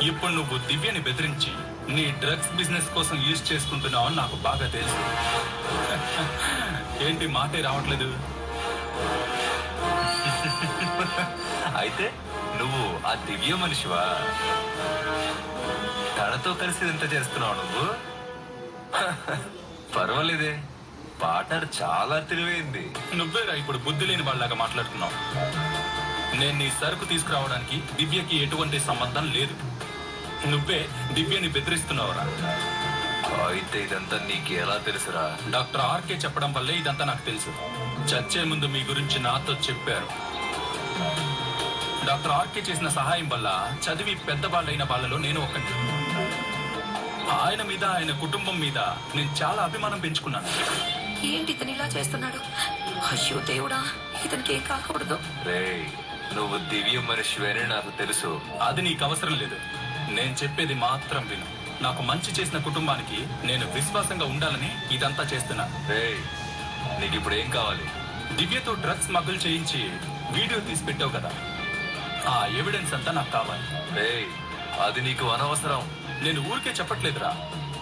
ఇప్పుడు 0.00 0.32
నువ్వు 0.32 0.58
దివ్యని 0.58 1.00
బెదిరించి 1.00 1.50
నీ 1.88 2.14
డ్రగ్స్ 2.20 2.56
బిజినెస్ 2.56 2.94
కోసం 2.94 3.24
యూజ్ 3.28 3.52
చేసుకుంటున్నావు 3.52 4.06
అని 4.06 4.16
నాకు 4.16 4.36
బాగా 4.36 4.66
తెలుసు. 4.66 4.98
ఏంటి 7.06 7.26
మాటే 7.26 7.60
రావట్లేదు? 7.60 8.04
అయితే 11.76 12.12
నువ్వు 12.58 13.06
ఆ 13.06 13.24
దివ్య 13.26 13.54
మనిషివా? 13.54 14.18
తనతో 16.18 16.54
కలిసి 16.54 16.84
ఎంత 16.84 17.12
చేస్తున్నావు 17.12 17.54
నువ్వు? 17.54 17.94
పర్వాలేదే. 19.96 20.58
పార్ట్నర్ 21.22 21.66
చాలా 21.82 22.18
తెలివైంది. 22.18 22.84
నువ్వేరా 23.14 23.54
ఇప్పుడు 23.54 23.78
బుద్ధి 23.78 24.06
లేని 24.06 24.22
వాళ్ళలాగా 24.22 24.54
మాట్లాడుతున్నావు? 24.54 25.12
నేను 26.40 26.58
నీ 26.58 26.72
సరుకు 26.80 27.04
తీసుకురావడానికి 27.04 27.82
దివ్యకి 27.96 28.36
ఎటువంటి 28.36 28.80
సంబంధం 28.80 29.30
లేదు. 29.30 29.54
నువ్వే 30.46 30.88
దివ్యని 31.12 31.48
బెదిరిస్తున్నావురా. 31.48 32.24
అయితే 33.48 33.82
ఇదంతా 33.82 34.16
నీకు 34.18 34.52
ఎలా 34.52 34.76
తెలుసురా? 34.76 35.38
డాక్టర్ 35.50 35.80
ఆర్కే 35.80 36.14
చెప్పడం 36.14 36.52
వల్లే 36.52 36.74
ఇదంతా 36.74 37.04
నాకు 37.04 37.24
తెలుసు. 37.24 37.50
చచ్చే 38.10 38.44
ముందు 38.44 38.66
మీ 38.66 38.82
గురించి 38.82 39.18
నాతో 39.18 39.52
చెప్పారు. 39.52 40.08
డాక్టర్ 42.06 42.32
ఆర్కే 42.32 42.60
చేసిన 42.60 42.88
సహాయం 42.88 43.28
వల్ల 43.28 43.48
చదివి 43.84 44.14
పెద్దవాళ్ళైన 44.14 44.84
వాళ్ళలో 44.84 45.18
నేను 45.18 45.40
ఒకటి 45.40 45.72
ఆయన 47.32 47.62
మీద 47.62 47.84
ఆయన 47.84 48.12
కుటుంబం 48.20 48.60
మీద 48.60 48.78
నేను 49.16 49.30
చాలా 49.42 49.62
అభిమానం 49.62 50.00
పెంచుకున్నాను. 50.00 50.48
ఏంటి 51.24 51.52
ఇతను 51.52 51.70
ఇలా 51.70 51.86
చేస్తున్నాడు? 51.86 52.36
అయ్యో 53.12 53.40
దేవుడా 53.40 53.84
ఇతనికి 54.24 54.54
ఏం 54.54 54.62
కాకూడదు. 54.68 55.18
రేయ్ 55.44 55.86
నువ్వు 56.36 56.58
దివ్య 56.58 56.98
మనిషివని 56.98 57.68
నాకు 57.68 57.90
తెలుసు. 57.90 58.40
అది 58.62 58.82
నీకు 58.82 59.04
అవసరం 59.04 59.34
లేదు. 59.34 59.56
నేను 60.10 60.34
చెప్పేది 60.42 60.74
మాత్రం 60.74 61.28
విను. 61.28 61.46
నాకు 61.82 62.02
మంచి 62.02 62.32
చేసిన 62.32 62.58
కుటుంబానికి 62.58 63.46
నేను 63.46 63.72
విశ్వాసంగా 63.72 64.26
ఉండాలని 64.26 64.94
ఇదంతా 64.94 65.22
చేస్తున్నా. 65.22 65.64
రేయ్ 65.88 66.18
నీకు 67.00 67.14
ఇప్పుడు 67.14 67.34
ఏం 67.34 67.50
కావాలి? 67.50 67.84
దివ్యతో 68.36 68.74
డ్రగ్స్ 68.74 69.06
స్మగుల్ 69.06 69.38
చేయించి 69.46 69.82
వీడియో 70.40 70.60
తీసి 70.60 70.84
పెట్టావు 70.84 71.10
కదా. 71.10 71.32
ఆ 72.28 72.46
ఎవిడెన్స్ 72.46 72.94
అంతా 72.94 73.12
నాకు 73.12 73.32
కావాలి. 73.32 73.94
రేయ్ 74.00 74.26
అది 74.82 75.00
నీకు 75.00 75.26
అనవసరం. 75.26 75.88
నేను 76.22 76.52
ఊరికే 76.52 76.70
చెప్పట్లేదురా. 76.70 77.36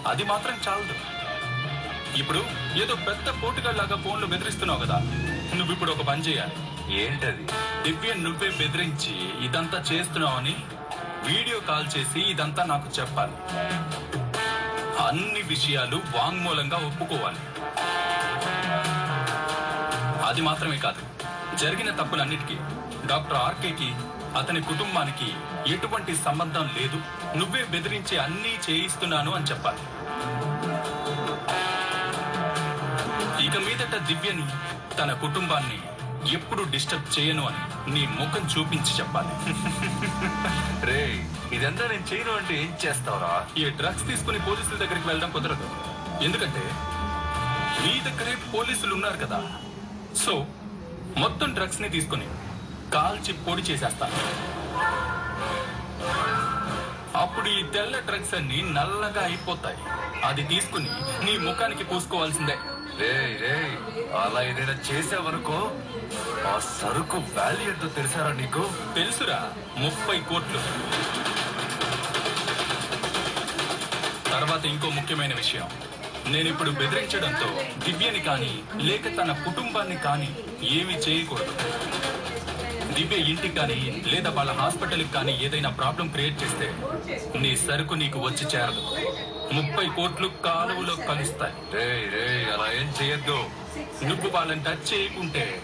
అది 0.07 0.25
మాత్రం 0.25 0.61
చాలదు. 0.69 1.20
ఇప్పుడు 2.17 2.39
ఏదో 2.83 2.95
పెద్ద 2.95 3.43
పోటుగాళ్ళలాగా 3.43 3.97
ఫోన్లు 3.97 4.27
బెదిరిస్తున్నావు 4.27 4.81
కదా. 4.81 4.99
నువ్వు 5.55 5.73
ఇప్పుడు 5.73 5.93
ఒక 5.93 6.03
పని 6.03 6.23
చేయాలి. 6.23 6.53
ఏంటది? 7.01 7.45
దివ్య 7.83 8.15
నువ్వే 8.15 8.49
బెదిరించి 8.49 9.45
ఇదంతా 9.45 9.79
చేస్తున్నావని 9.79 10.57
వీడియో 11.27 11.61
కాల్ 11.61 11.99
చేసి 11.99 12.21
ఇదంతా 12.21 12.65
నాకు 12.65 13.01
చెప్పాలి. 13.01 13.33
అన్ని 15.09 15.43
విషయాలు 15.43 15.97
వాంగ్మూలంగా 15.97 16.77
ఒప్పుకోవాలి. 16.77 17.39
అది 20.27 20.41
మాత్రమే 20.41 20.77
కాదు 20.77 21.03
జరిగిన 21.57 21.91
తప్పులన్నిటికీ 21.91 22.55
డాక్టర్ 23.07 23.37
ఆర్కేకి 23.37 23.95
అతని 24.39 24.63
కుటుంబానికి 24.63 25.33
ఎటువంటి 25.73 26.17
సంబంధం 26.17 26.71
లేదు. 26.81 26.99
నువ్వే 27.39 27.65
బెదిరించి 27.65 28.19
అన్నీ 28.19 28.59
చేయిస్తున్నాను 28.71 29.35
అని 29.35 29.45
చెప్పాలి. 29.45 29.79
ఇక 33.51 33.61
మీదట 33.67 33.95
దివ్యని 34.09 34.45
తన 34.99 35.11
కుటుంబాన్ని 35.23 35.79
ఎప్పుడు 36.37 36.63
డిస్టర్బ్ 36.73 37.09
చేయను 37.15 37.43
అని 37.49 37.63
నీ 37.95 38.03
ముఖం 38.19 38.43
చూపించి 38.53 38.93
చెప్పాలి. 38.99 39.33
రేయ్ 40.89 41.17
ఇదంతా 41.57 41.85
నేను 41.93 42.07
చేయను 42.11 42.33
అంటే 42.37 42.55
ఏం 42.65 42.71
చేస్తావురా? 42.85 43.33
ఈ 43.61 43.65
డ్రగ్స్ 43.81 44.07
తీసుకుని 44.11 44.41
పోలీసుల 44.49 44.79
దగ్గరికి 44.83 45.09
వెళ్ళడం 45.09 45.33
కుదరదు. 45.37 45.67
ఎందుకంటే 46.27 46.65
మీ 47.83 47.95
దగ్గరే 48.07 48.37
పోలీసులు 48.55 48.93
ఉన్నారు 48.99 49.21
కదా. 49.25 49.41
సో 50.25 50.35
మొత్తం 51.25 51.51
డ్రగ్స్ని 51.59 51.91
తీసుకుని 51.97 52.29
కాల్చి 52.97 53.35
పొడి 53.47 53.65
చేసేస్తాను 53.71 54.21
అప్పుడు 57.25 57.49
ఈ 57.59 57.61
తెల్ల 57.77 57.97
డ్రగ్స్ 58.11 58.35
అన్ని 58.41 58.61
నల్లగా 58.79 59.25
అయిపోతాయి. 59.31 59.81
అది 60.29 60.43
తీసుకుని 60.55 60.93
నీ 61.27 61.35
ముఖానికి 61.47 61.85
పూసుకోవాల్సిందే. 61.93 62.59
రేయ్ 63.01 63.35
రే 63.43 63.57
అలా 64.23 64.43
ఏదైనా 64.43 64.75
చేసావనుకో 64.89 65.59
ఆ 66.49 66.59
సరుకు 66.81 67.17
వాల్యూ 67.17 67.69
ఎంతో 67.73 67.89
తెలుసారా 67.89 68.33
నీకు? 68.33 68.63
తెలుసురా 68.95 69.53
ముప్పై 69.77 70.19
కోట్లు. 70.21 70.61
తర్వాత 74.31 74.65
ఇంకో 74.65 74.91
ముఖ్యమైన 74.91 75.35
విషయం. 75.35 75.69
నేను 76.33 76.49
ఇప్పుడు 76.49 76.71
బెదిరించడంతో 76.71 77.49
దివ్యని 77.85 78.21
కానీ 78.21 78.53
లేక 78.77 79.17
తన 79.19 79.33
కుటుంబాన్ని 79.45 79.97
కానీ 79.97 80.31
ఏమీ 80.79 80.95
చేయకూడదు. 80.95 81.55
దివ్య 82.95 83.17
ఇంటికి 83.17 83.55
కానీ 83.55 84.03
లేదా 84.07 84.31
వాళ్ళ 84.31 84.53
హాస్పిటల్కి 84.53 85.13
కానీ 85.13 85.39
ఏదైనా 85.43 85.71
ప్రాబ్లం 85.71 86.09
క్రియేట్ 86.09 86.43
చేస్తే 86.43 86.69
నీ 87.39 87.57
సరుకు 87.57 87.95
నీకు 87.95 88.19
వచ్చి 88.19 88.47
చేరదు. 88.47 88.83
ముప్పై 89.53 89.87
కోట్లు 89.97 90.29
కాలువలో 90.45 90.95
కలుస్తాయి. 90.97 91.55
రేయ్ 91.75 92.07
రేయ్ 92.15 92.47
అలా 92.55 92.67
ఏం 92.73 92.89
చేయొద్దు 93.03 93.39
నువ్వు 94.05 94.29
వాళ్ళని 94.29 94.63
టచ్ 94.65 94.87
చేయకుంటే 94.93 95.63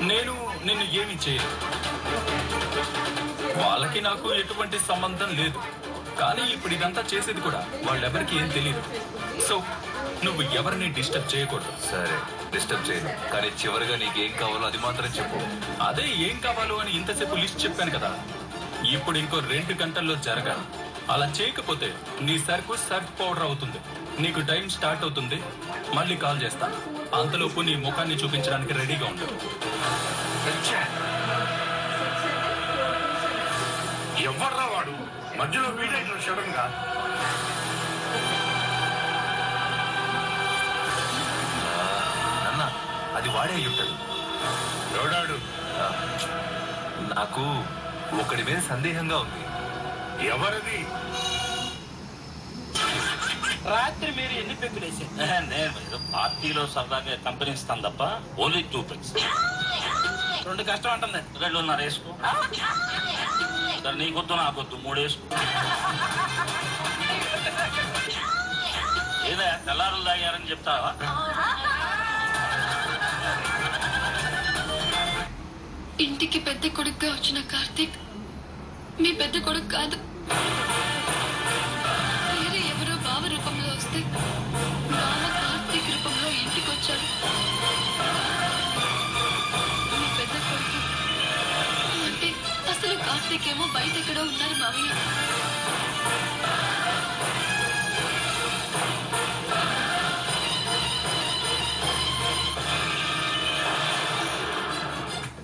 నేను 0.00 0.34
నిన్ను 0.64 0.84
ఏమి 1.00 1.16
చేయను. 1.24 1.50
వాళ్ళకి 3.62 4.00
నాకు 4.00 4.34
ఎటువంటి 4.34 4.78
సంబంధం 4.78 5.30
లేదు. 5.36 5.60
కానీ 6.20 6.42
ఇప్పుడు 6.52 6.74
ఇదంతా 6.74 7.04
చేసేది 7.14 7.40
కూడా 7.40 7.66
వాళ్ళెవరికి 7.84 8.36
ఏం 8.36 8.48
తెలియదు 8.48 8.82
సో 9.48 9.62
నువ్వు 10.24 10.42
ఎవరిని 10.42 10.88
డిస్టర్బ్ 10.92 11.34
చేయకూడదు. 11.34 11.72
సరే 11.90 12.16
డిస్టర్బ్ 12.54 12.90
చేయను. 12.90 13.30
కానీ 13.32 13.48
చివరిగా 13.48 13.96
నీకేం 13.96 14.32
కావాలో 14.40 14.66
అది 14.66 14.78
మాత్రం 14.78 15.08
చెప్పు. 15.18 15.40
అదే 15.82 16.06
ఏం 16.28 16.38
కావాలో 16.38 16.76
అని 16.76 16.96
ఇంతసేపు 16.96 17.34
లిస్ట్ 17.34 17.64
చెప్పాను 17.64 17.90
కదా. 17.90 18.10
ఇప్పుడు 18.96 19.18
ఇంకో 19.18 19.38
రెండు 19.38 19.82
గంటల్లో 19.82 20.14
జరగాలి. 20.14 20.66
అలా 21.10 21.26
చేయకపోతే 21.26 21.94
నీ 22.20 22.38
సరుకు 22.38 22.76
సర్ఫ్ 22.76 23.20
పౌడర్ 23.20 23.42
అవుతుంది. 23.42 23.76
నీకు 24.22 24.40
టైం 24.40 24.68
స్టార్ట్ 24.68 25.02
అవుతుంది. 25.02 25.42
మళ్ళీ 25.94 26.16
కాల్ 26.16 26.42
చేస్తాను 26.42 26.76
అంతలోపు 27.16 27.60
నీ 27.60 27.76
ముఖాన్ని 27.76 28.14
చూపించడానికి 28.14 28.72
రెడీగా 28.72 29.06
ఉండు. 29.06 29.26
ఎవర్రా 34.22 34.66
వాడు? 34.66 34.94
మధ్యలో 35.38 35.68
వీడైన 35.68 36.20
సడన్గా. 36.26 36.64
నాన్న 42.44 42.62
అది 43.16 43.28
వాడే 43.28 43.54
అయి 43.54 43.66
ఉంటాడు 43.66 44.16
ఎవడాడు? 44.98 45.38
ఆ, 45.78 45.88
నాకు 47.16 47.64
ఒకడి 48.20 48.42
మీద 48.42 48.62
సందేహంగా 48.68 49.18
ఉంది. 49.18 49.45
ఎవరది? 50.34 50.78
రాత్రి 53.72 54.10
మీరు 54.18 54.34
ఎన్ని 54.40 54.54
పెగ్గులు 54.62 54.84
వేసారు 54.86 55.14
నేను 55.52 55.98
పార్టీలో 56.14 56.62
సరదాగా 56.74 57.14
కంపెనీ 57.26 57.52
ఇస్తాను 57.58 57.82
తప్ప 57.86 58.02
ఓన్లీ 58.44 58.62
టూ 58.72 58.80
పెగ్స్ 58.90 59.12
రెండు 60.48 60.62
కష్టం 60.70 60.90
అంటుంది. 60.96 61.20
రెండున్నర 61.42 61.80
వేసుకో. 61.84 62.10
సరే 63.82 63.94
నీకొద్దు 64.00 64.34
నాకొద్దు 64.40 64.76
మూడు 64.84 65.00
వేసుకో. 65.00 65.24
ఏదా 69.30 69.48
తెల్లారులు 69.66 70.04
తాగారని 70.08 70.50
చెప్తావా? 70.52 70.90
ఇంటికి 76.06 76.38
పెద్ద 76.48 76.66
కొడుకుగా 76.78 77.10
వచ్చిన 77.12 77.38
కార్తీక్ 77.52 77.96
మీ 79.02 79.10
పెద్ద 79.22 79.36
కొడుకు 79.46 79.68
కాదు. 79.76 79.96
వేరే 82.30 82.60
ఎవరో 82.72 82.94
బావ 83.06 83.22
రూపంలో 83.32 83.68
వస్తే 83.72 84.00
బావ 84.92 85.22
కార్తీక్ 85.38 85.90
రూపంలో 85.94 86.28
ఇంటికి 86.40 86.68
వచ్చాడు 86.70 87.06
మీ 89.92 90.08
పెద్ద 90.18 90.34
కొడుకు. 90.48 90.80
అంటే 92.06 92.30
అసలు 92.72 92.96
కార్తీక్ 93.06 93.48
ఏమో 93.54 93.66
బయట 93.76 93.94
ఎక్కడో 94.02 94.24
ఉన్నారు 94.30 94.56
మావయ్య. 94.62 94.92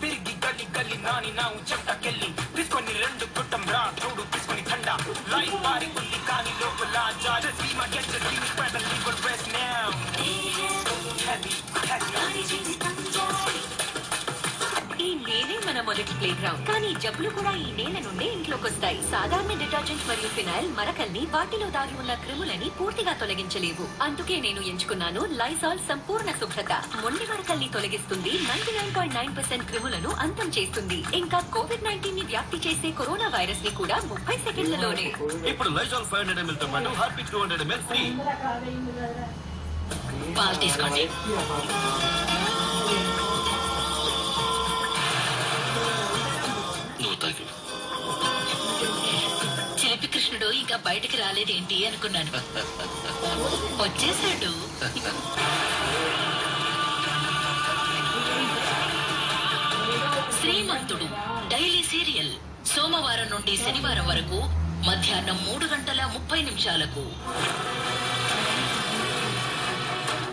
తిరిగి 0.00 0.34
గల్లి 0.44 0.66
గల్లి 0.76 0.96
నాని 1.04 1.30
నా 1.32 1.46
చెట్టకెళ్ళి 1.70 2.28
తీసుకొని 2.56 2.92
రెండు 3.02 3.26
గుట్టం 3.36 3.64
రా 3.74 3.82
చూడు 5.12 5.40
తీసుకొని 5.40 6.01
గ్రౌండ్ 16.42 16.64
కానీ 16.70 16.88
జబ్బులు 17.02 17.31
కూడా 17.37 17.50
ఈ 17.64 17.68
నేల 17.78 17.96
నుండే 18.07 18.26
ఇంట్లోకి 18.37 18.64
వస్తాయి 18.68 18.98
సాధారణ 19.12 19.52
డిటర్జెంట్ 19.62 20.07
మరియు 20.09 20.31
ఫినాయిల్ 20.37 20.68
మరకల్ని 20.78 21.22
వాటిలో 21.35 21.66
దాగి 21.76 21.94
ఉన్న 22.02 22.12
క్రిములని 22.24 22.68
పూర్తిగా 22.78 23.12
తొలగించలేవు. 23.20 23.85
అందుకే 24.07 24.37
నేను 24.46 24.61
ఎంచుకున్నాను 24.70 25.22
లైజాల్ 25.40 25.83
సంపూర్ణ 25.90 26.31
శుభ్రత. 26.40 26.72
మొండి 27.02 27.26
మరకల్ని 27.33 27.68
తొలగిస్తుంది 27.76 28.33
ninety 28.48 28.74
nine 28.78 28.92
point 28.96 29.16
nine 29.20 29.33
percent 29.38 29.68
క్రిములను 29.70 30.12
అంతం 30.26 30.50
చేస్తుంది. 30.59 30.98
ఇంకా 31.20 31.40
కోవిడ్ 31.57 31.87
నైన్టీన్ని 31.88 32.26
వ్యాప్తి 32.33 32.61
చేసే 32.66 32.90
కరోనా 33.00 33.28
వైరస్ని 33.37 33.72
కూడా 33.81 33.98
ముప్పై 34.12 34.38
సెకండ్లలోనే. 34.48 35.07
ఇప్పుడు 35.52 35.70
లైజాల్ 35.78 36.09
ఫైవ్ 36.12 36.22
హండ్రెడ్ 36.22 36.42
ఎంఎల్తో 36.44 36.68
పాటు 36.74 36.96
Harpic 37.00 37.33
two 37.33 37.40
hundred 37.44 37.64
M 37.66 37.87
L. 37.90 38.02
Free 40.38 40.59
తీసుకోండి. 40.64 41.05
చిలిపి 50.42 50.59
ఇంకా 50.59 50.76
బయటికి 50.76 51.16
రాలేదేంటి 51.16 51.76
అనుకున్నాను. 51.87 52.31
వచ్చేసాడు. 53.83 54.52
శ్రీమంతుడు 60.40 61.07
డైలీ 61.48 61.83
సీరియల్ 61.83 62.33
సోమవారం 62.66 63.31
నుండి 63.31 63.57
శనివారం 63.57 64.07
వరకు 64.09 64.38
మధ్యాహ్నం 64.88 65.38
మూడు 65.48 65.64
గంటల 65.64 66.05
ముప్పై 66.12 66.42
నిమిషాలకు. 66.42 67.02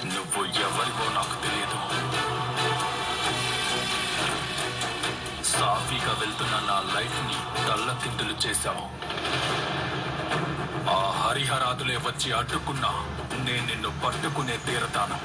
నువ్వు 0.08 0.42
ఎవరివో 0.66 1.06
నాకు 1.18 1.36
తెలియదు. 1.46 1.80
సాఫీగా 5.46 6.14
వెళ్తున్న 6.20 6.56
నా 6.70 6.78
లైఫ్ని 6.96 7.38
తల్లకిందులు 7.68 8.36
చేశావు. 8.48 8.88
హరిహరాదులే 11.30 11.98
వచ్చి 11.98 12.32
అడ్డుకున్నా 12.32 12.90
నేను 13.44 13.66
నిన్ను 13.66 13.90
పట్టుకునే 14.06 14.58
తీరతాను. 14.58 15.18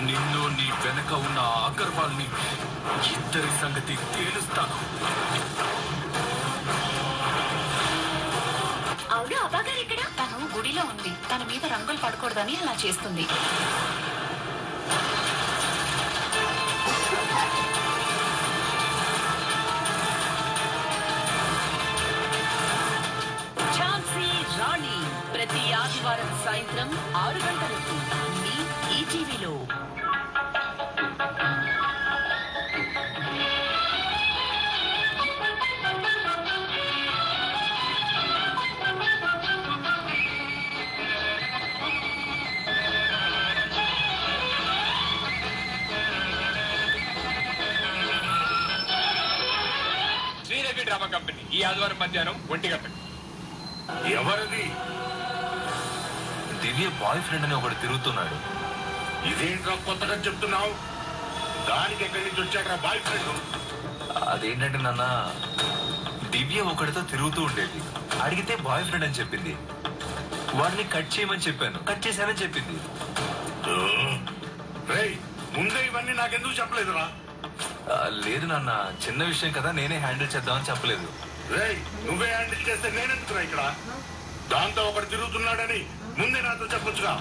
నిన్ను 0.00 0.48
నీ 0.48 0.66
వెనక 0.72 1.12
ఉన్న 1.12 1.38
అగర్వాల్ని 1.38 2.26
ఇద్దరి 3.12 3.60
సంగతి 3.60 3.94
తేలుస్తాను. 3.96 4.76
అవును 9.14 9.38
అబ్బాగారు 9.44 9.80
ఇక్కడ? 9.80 9.98
తను 9.98 10.56
గుడిలో 10.56 10.82
ఉంది. 10.82 11.12
తన 11.34 11.42
మీద 11.52 11.64
రంగులు 11.66 11.96
పడకూడదని 11.96 12.56
అలా 12.56 12.74
చేస్తుంది. 12.86 13.26
ప్రతి 25.50 25.72
ఆదివారం 25.72 26.28
సాయంత్రం 26.44 26.88
ఆరు 27.20 27.38
గంటలకు 27.44 27.94
మీ 28.42 28.52
ఈటీవీలో. 28.96 29.54
Sridevi 50.46 50.84
drama 50.84 51.06
company. 51.06 51.42
ఈ 51.52 51.62
ఆదివారం 51.62 51.98
మధ్యాహ్నం 51.98 52.38
ఒంటి 52.50 52.68
గంటకు. 52.68 52.98
ఎవరిది? 54.18 54.64
దివ్య 56.62 56.86
బాయ్ 57.02 57.22
ఫ్రెండ్ 57.26 57.46
అని 57.46 57.54
ఒకడు 57.58 57.76
తిరుగుతున్నాడు. 57.82 58.36
ఇదేంట్రా 59.30 59.74
కొత్తగా 59.86 60.16
చెప్తున్నావు? 60.26 60.70
దానికి 61.68 62.02
ఎక్కడి 62.06 62.24
నుంచి 62.26 62.40
వచ్చాడ్రా 62.44 62.76
బాయ్ 62.86 63.00
ఫ్రెండ్ 63.06 63.30
అదేంటంటే 64.32 64.78
నాన్న 64.86 65.04
దివ్య 66.34 66.60
ఒకడితో 66.72 67.02
తిరుగుతూ 67.12 67.40
ఉండేది. 67.48 67.80
అడిగితే 68.24 68.54
బాయ్ 68.66 68.84
ఫ్రెండ్ 68.88 69.06
అని 69.08 69.18
చెప్పింది. 69.20 69.52
వాడిని 70.58 70.84
కట్ 70.94 71.10
చేయమని 71.14 71.44
చెప్పాను. 71.46 71.78
కట్ 71.90 72.04
చేశానని 72.06 72.42
చెప్పింది. 72.42 72.76
రేయ్ 74.92 75.14
ముందే 75.56 75.80
ఇవన్నీ 75.88 76.12
నాకెందుకు 76.20 76.54
చెప్పలేదురా? 76.60 77.06
లేదు 78.24 78.46
నాన్న 78.50 78.70
చిన్న 79.04 79.20
విషయం 79.30 79.52
కదా 79.58 79.70
నేనే 79.78 79.96
హ్యాండిల్ 80.04 80.32
చేద్దామని 80.34 80.68
చెప్పలేదు. 80.70 81.06
రేయ్ 81.54 81.78
నువ్వే 82.06 82.28
హ్యాండిల్ 82.34 82.66
చేస్తే 82.68 82.88
నేనెందుకురా 82.98 83.40
ఇక్కడ? 83.48 83.62
దాంతో 84.52 84.82
ఒకడు 84.90 85.06
తిరుగుతున్నాడని 85.14 85.80
ముందే 86.18 86.40
నాతో 86.46 86.64
చెప్పొచ్చుగా. 86.72 87.12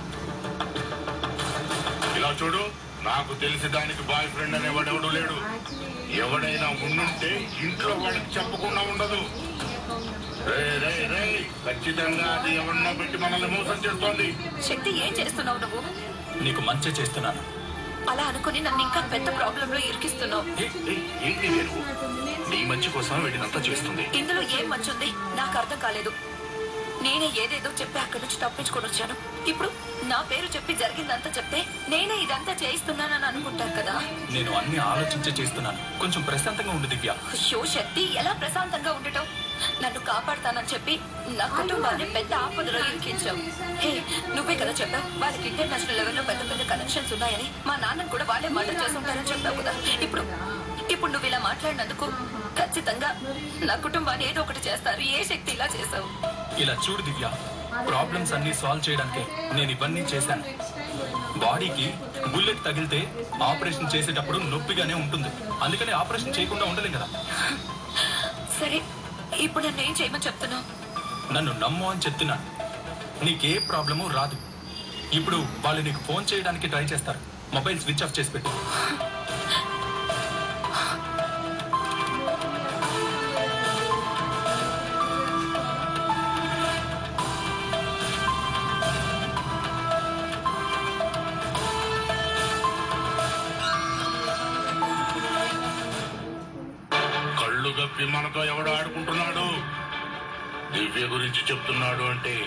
ఇలా 2.17 2.31
చూడు 2.41 2.61
నాకు 3.07 3.33
తెలిసి 3.43 3.67
దానికి 3.75 4.03
బాయ్ 4.09 4.29
ఫ్రెండ్ 4.33 4.55
అనేవాడు 4.59 4.89
ఎవడు 4.93 5.09
లేడు. 5.17 5.37
ఎవడైనా 6.23 6.67
ఉండుంటే 6.87 7.29
ఇంట్లో 7.65 7.93
వాళ్ళకి 8.03 8.29
చెప్పకుండా 8.37 8.81
ఉండదు. 8.93 9.19
రే 10.49 10.63
రే 10.83 10.91
రే 11.11 11.21
ఖచ్చితంగా 11.65 12.27
అది 12.37 12.51
ఎవరినో 12.61 12.91
పెట్టి 12.99 13.17
మనల్ని 13.23 13.49
మోసం 13.55 13.77
చేస్తోంది. 13.85 14.27
శక్తి 14.69 14.91
ఏం 15.05 15.11
చేస్తున్నావు 15.19 15.59
నువ్వు? 15.63 15.81
నీకు 16.45 16.61
మంచి 16.69 16.91
చేస్తున్నాను. 16.99 17.41
అలా 18.11 18.23
అనుకుని 18.31 18.59
నన్ను 18.67 18.81
ఇంకా 18.87 19.01
పెద్ద 19.13 19.27
ప్రాబ్లం 19.39 19.69
లో 19.75 19.79
ఇరికిస్తున్నావు 19.89 20.45
ఏంటి 21.27 21.49
నీ 22.51 22.59
మంచి 22.71 22.89
కోసం 22.95 23.23
వీడినంతా 23.25 23.59
చేస్తుంది. 23.67 24.03
ఇందులో 24.19 24.41
ఏం 24.57 24.65
మంచుంది? 24.73 25.09
నాకు 25.39 25.55
అర్థం 25.61 25.79
కాలేదు. 25.85 26.11
నేనే 27.03 27.27
ఏదేదో 27.43 27.69
చెప్పి 27.81 27.97
అక్కడి 27.99 28.21
నుంచి 28.23 28.37
తప్పించుకొని 28.43 28.85
వచ్చాను. 28.87 29.15
ఇప్పుడు 29.51 29.69
నా 30.11 30.17
పేరు 30.29 30.47
చెప్పి 30.55 30.73
జరిగిందంతా 30.81 31.29
చెప్తే 31.37 31.59
నేనే 31.91 32.15
ఇదంతా 32.23 32.53
చేయిస్తున్నానని 32.61 33.25
అనుకుంటారు 33.29 33.73
కదా. 33.79 33.93
నేను 34.35 34.51
అన్ని 34.59 34.79
ఆలోచించే 34.91 35.31
చేస్తున్నాను. 35.39 35.79
కొంచెం 36.01 36.21
ప్రశాంతంగా 36.29 36.71
ఉండు 36.77 36.87
దివ్య. 36.93 37.13
షో 37.47 37.59
శక్తి 37.75 38.03
ఎలా 38.21 38.33
ప్రశాంతంగా 38.41 38.91
ఉండటం? 38.99 39.25
నన్ను 39.83 39.99
కాపాడతానని 40.09 40.69
చెప్పి 40.73 40.93
నా 41.39 41.45
కుటుంబాన్ని 41.57 42.05
పెద్ద 42.17 42.33
ఆపదలో 42.45 42.79
ఇరికించావు. 42.89 43.41
నువ్వే 44.35 44.55
కదా 44.61 44.73
చెప్పావు 44.81 45.07
వాళ్ళకి 45.23 45.47
ఇంటర్నేషనల్ 45.49 45.97
లెవెల్లో 45.99 46.23
పెద్ద 46.29 46.41
పెద్ద 46.51 46.61
కనెక్షన్స్ 46.71 47.13
ఉన్నాయని. 47.17 47.47
మా 47.67 47.75
నాన్నను 47.85 48.09
కూడా 48.09 48.27
వాళ్ళే 48.31 48.49
మర్డర్ 48.57 48.79
చేసుంటారని 48.83 49.31
చెప్పావు 49.33 49.57
కదా. 49.61 49.73
ఇప్పుడు 50.07 50.23
ఇప్పుడు 50.93 51.11
నువ్వు 51.13 51.27
ఇలా 51.29 51.39
మాట్లాడినందుకు 51.49 52.05
ఖచ్చితంగా 52.59 53.09
నా 53.69 53.75
కుటుంబాన్ని 53.85 54.25
ఏదో 54.29 54.39
ఒకటి 54.45 54.61
చేస్తారు. 54.67 55.01
ఏ 55.17 55.19
శక్తి 55.31 55.49
ఇలా 55.55 55.67
చేసావు 55.75 56.07
ఇలా 56.63 56.75
చూడు 56.85 57.01
దివ్య 57.07 57.27
ప్రాబ్లమ్స్ 57.89 58.33
అన్ని 58.35 58.53
సాల్వ్ 58.61 58.85
చేయడానికి 58.87 59.23
నేను 59.57 59.71
ఇవన్నీ 59.75 60.01
చేశాను. 60.11 60.43
బాడీకి 61.43 61.87
బుల్లెట్ 62.33 62.63
తగిలితే 62.67 62.99
ఆపరేషన్ 63.49 63.91
చేసేటప్పుడు 63.95 64.37
నొప్పిగానే 64.53 64.95
ఉంటుంది. 65.03 65.29
అందుకని 65.65 65.91
ఆపరేషన్ 66.01 66.35
చేయకుండా 66.37 66.65
ఉండలేం 66.71 66.93
కదా. 66.97 67.07
సరే 68.59 68.79
ఇప్పుడు 69.45 69.63
నన్ను 69.67 69.81
ఏం 69.87 69.93
చేయమని 70.01 70.27
చెప్తున్నావు? 70.27 70.65
నన్ను 71.33 71.51
నమ్ము 71.63 71.85
అని 71.91 72.03
చెప్తున్నాను. 72.07 72.45
నీకే 73.25 73.53
ప్రాబ్లము 73.69 74.03
రాదు. 74.17 74.37
ఇప్పుడు 75.19 75.37
వాళ్ళు 75.65 75.81
నీకు 75.87 76.01
ఫోన్ 76.07 76.25
చేయడానికి 76.33 76.67
ట్రై 76.73 76.83
చేస్తారు. 76.93 77.19
మొబైల్ 77.53 77.79
స్విచ్ 77.85 78.03
ఆఫ్ 78.05 78.15
చేసి 78.19 78.31
పెట్టు. 78.33 78.51
అంటే 102.19 102.37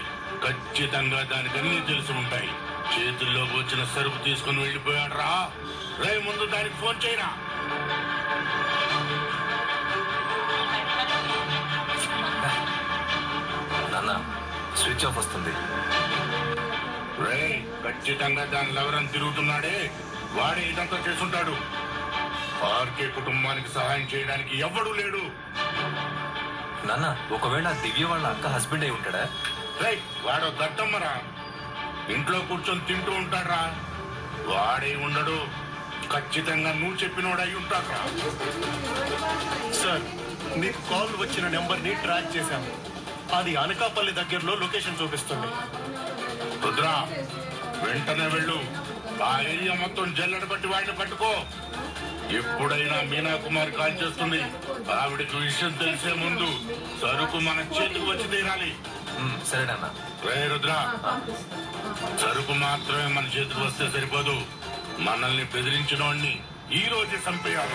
ఖచ్చితంగా 0.45 1.21
దానికి 1.31 1.57
అన్ని 1.59 1.77
తెలిసి 1.89 2.13
ఉంటాయి. 2.13 2.49
చేతుల్లోకి 2.93 3.55
వచ్చిన 3.59 3.83
సరుకు 3.93 4.19
తీసుకుని 4.25 4.59
వెళ్ళిపోయాడు 4.63 5.15
రా 5.21 5.31
రే 6.03 6.11
ముందు 6.27 6.45
దానికి 6.55 6.75
ఫోన్ 6.81 6.99
చేయరా. 7.05 7.29
నాన్న 13.93 14.13
స్విచ్ 14.81 15.07
ఆఫ్ 15.11 15.19
వస్తుంది. 15.19 15.55
రే 17.25 17.41
ఖచ్చితంగా 17.87 18.45
దాని 18.55 18.73
లవరం 18.79 19.07
తిరుగుతున్నాడే. 19.07 19.77
వాడే 20.39 20.65
ఇదంతా 20.73 20.99
చేసుంటాడు 21.09 21.57
ఆర్కే 22.73 23.09
కుటుంబానికి 23.19 23.73
సహాయం 23.79 24.07
చేయడానికి 24.15 24.55
ఎవ్వడూ 24.67 24.93
లేడు. 25.01 25.25
నాన్న 26.89 27.09
ఒకవేళ 27.39 27.69
దివ్య 27.83 28.05
వాళ్ళ 28.13 28.27
అక్క 28.27 28.47
హస్బెండ్ 28.55 28.87
అయి 28.87 28.97
ఉంటాడా? 28.99 29.25
వాడు 29.85 30.62
దట్టమ్మరా. 30.62 31.23
ఇంట్లో 32.14 32.38
కూర్చొని 32.38 32.81
తింటూ 32.81 33.12
ఉంటాడ్రా. 33.12 33.75
వాడే 34.47 34.95
ఉండడు. 34.95 35.62
ఖచ్చితంగా 36.12 36.73
నువ్వు 36.73 36.97
చెప్పినోడు 36.97 37.40
అయి 37.40 37.55
ఉంటారా 37.55 38.01
సార్ 39.73 40.03
మీకు 40.59 40.90
కాల్ 40.90 41.16
వచ్చిన 41.21 41.49
నెంబర్ని 41.49 41.95
ట్రాక్ 41.95 42.37
చేశాము. 42.37 42.73
అది 43.35 43.57
అనకాపల్లి 43.57 44.12
దగ్గరలో 44.12 44.55
లొకేషన్ 44.55 45.03
చూపిస్తుంది. 45.03 45.47
రుద్రా 46.66 47.09
వెంటనే 47.85 48.27
వెళ్ళు. 48.27 48.64
ఆ 49.23 49.40
ఏరియా 49.40 49.75
మొత్తం 49.75 50.14
జల్లెడ 50.14 50.45
బట్టి 50.45 50.66
వాడిని 50.66 50.92
పట్టుకో. 50.92 51.45
ఎప్పుడైనా 52.31 53.03
మీనా 53.03 53.37
కుమార్ 53.37 53.71
కాల్ 53.71 54.03
చేస్తుంది. 54.03 54.42
ఆవిడకి 54.92 55.37
విషయం 55.37 55.73
తెలిసే 55.73 56.12
ముందు 56.12 56.49
సరుకు 57.03 57.37
మన 57.37 57.59
చేతికి 57.59 58.11
వచ్చి 58.11 58.29
తీరాలి. 58.29 58.75
సరేనన్నా. 59.51 59.91
రే 60.27 60.49
రుద్ర 60.53 60.73
సరుకు 62.23 62.53
మాత్రమే 62.53 63.07
మన 63.17 63.25
చేతికి 63.25 63.61
వస్తే 63.61 63.91
సరిపోదు. 63.91 64.37
మనల్ని 64.99 65.45
బెదిరించిన 65.45 66.05
వాడిని 66.05 66.35
ఈ 66.81 66.89
రోజే 66.89 67.19
చంపేయాలి 67.27 67.75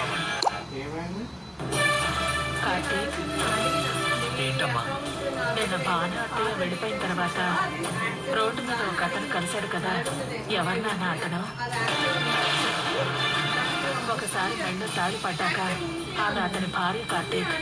ఏంటమ్మా? 4.45 4.81
నిన్న 5.55 5.75
అత్తయ్య 6.21 6.53
వెళ్ళిపోయిన 6.57 6.97
తర్వాత 6.97 7.39
రోడ్డు 8.37 8.61
మీద 8.61 8.81
ఒక 8.91 9.03
అతను 9.03 9.29
కలిశాడు 9.33 9.67
కదా. 9.67 9.93
ఎవరినాన్న 10.59 11.03
అతను? 11.15 11.41
ఒకసారి 14.11 14.55
మెళ్ళు 14.63 14.87
తాడి 14.95 15.17
పడ్డాక 15.25 15.59
ఆమె 16.25 16.39
అతని 16.41 16.67
భార్య 16.67 17.03
కార్తీక్. 17.11 17.53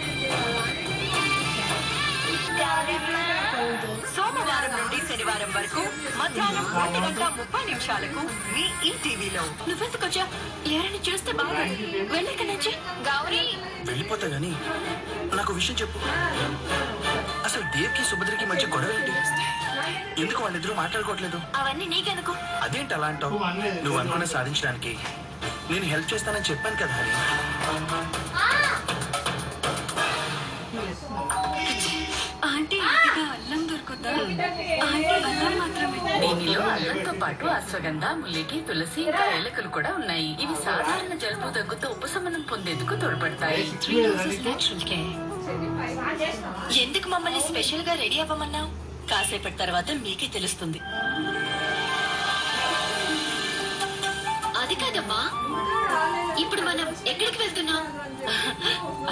సోమవారం 4.15 4.72
నుండి 4.74 4.98
శనివారం 5.08 5.50
వరకు 5.56 5.82
మధ్యాహ్నం 6.20 6.65
ఒంటి 6.76 7.00
గంట 7.06 7.24
ముప్పై 7.38 7.62
నిమిషాలకు 7.70 8.22
మీ 8.54 8.63
ఈ 8.84 8.91
టీవీలో 9.04 9.44
నువ్వెందుకొచ్చా 9.68 10.24
ఎవరైనా 10.68 11.00
చూస్తే 11.08 11.32
బాగుంది 11.34 11.76
వెళ్ళక 12.13 12.41
నుంచి 12.52 12.72
గౌరీ! 13.08 13.41
వెళ్ళిపోతా 13.89 14.28
గాని 14.28 14.52
నాకు 15.36 15.54
విషయం 15.54 15.76
చెప్పు. 15.82 16.00
అసలు 17.46 17.63
దేవ్కి 17.76 18.04
సుభద్రకి 18.10 18.46
మధ్య 18.46 18.65
గొడవ 18.74 18.91
ఏంటి 18.98 19.12
ఎందుకు 20.22 20.39
వాళ్ళిద్దరూ 20.44 20.74
మాట్లాడుకోవట్లేదు? 20.76 21.39
అవన్నీ 21.60 21.86
నీకెందుకు? 21.88 22.34
అదేంటి 22.63 22.94
అలా 22.94 23.08
అంటావు? 23.13 23.38
నువ్వు 23.84 23.98
అనుకున్న 24.02 24.28
సాధించడానికి 24.34 24.94
నేను 25.70 25.86
హెల్ప్ 25.86 26.10
చేస్తానని 26.12 26.48
చెప్పాను 26.50 26.78
కదా 26.78 26.94
హరి. 26.98 27.12
అల్లం 34.17 35.54
మాత్రమే 35.62 35.99
దీనిలో 36.21 36.62
అల్లంతో 36.75 37.13
పాటు 37.21 37.45
అశ్వగంధ 37.58 38.06
ముల్లిటి 38.21 38.58
తులసి 38.67 39.01
ఇంకా 39.01 39.23
ఏలకలు 39.38 39.69
కూడా 39.78 39.91
ఉన్నాయి. 39.99 40.30
ఇవి 40.43 40.56
సాధారణ 40.65 41.13
జలుబు 41.23 41.49
దగ్గుతో 41.58 41.88
ఉపశమనం 41.95 42.43
పొందేందుకు 42.51 42.95
తోడ్పడతాయి. 43.04 43.63
ఎందుకు 46.84 47.10
మమ్మల్ని 47.10 47.41
స్పెషల్గా 47.49 47.93
రెడీ 48.04 48.19
అవ్వమన్నావు? 48.25 48.69
కాసేపటి 49.12 49.58
తర్వాత 49.63 49.91
మీకే 50.06 50.28
తెలుస్తుంది. 50.38 50.80
అది 54.62 54.75
కాదమ్మా. 54.84 55.21
ఇప్పుడు 56.43 56.62
మనం 56.69 56.88
ఎక్కడికి 57.12 57.39
వెళ్తున్నాం? 57.43 57.84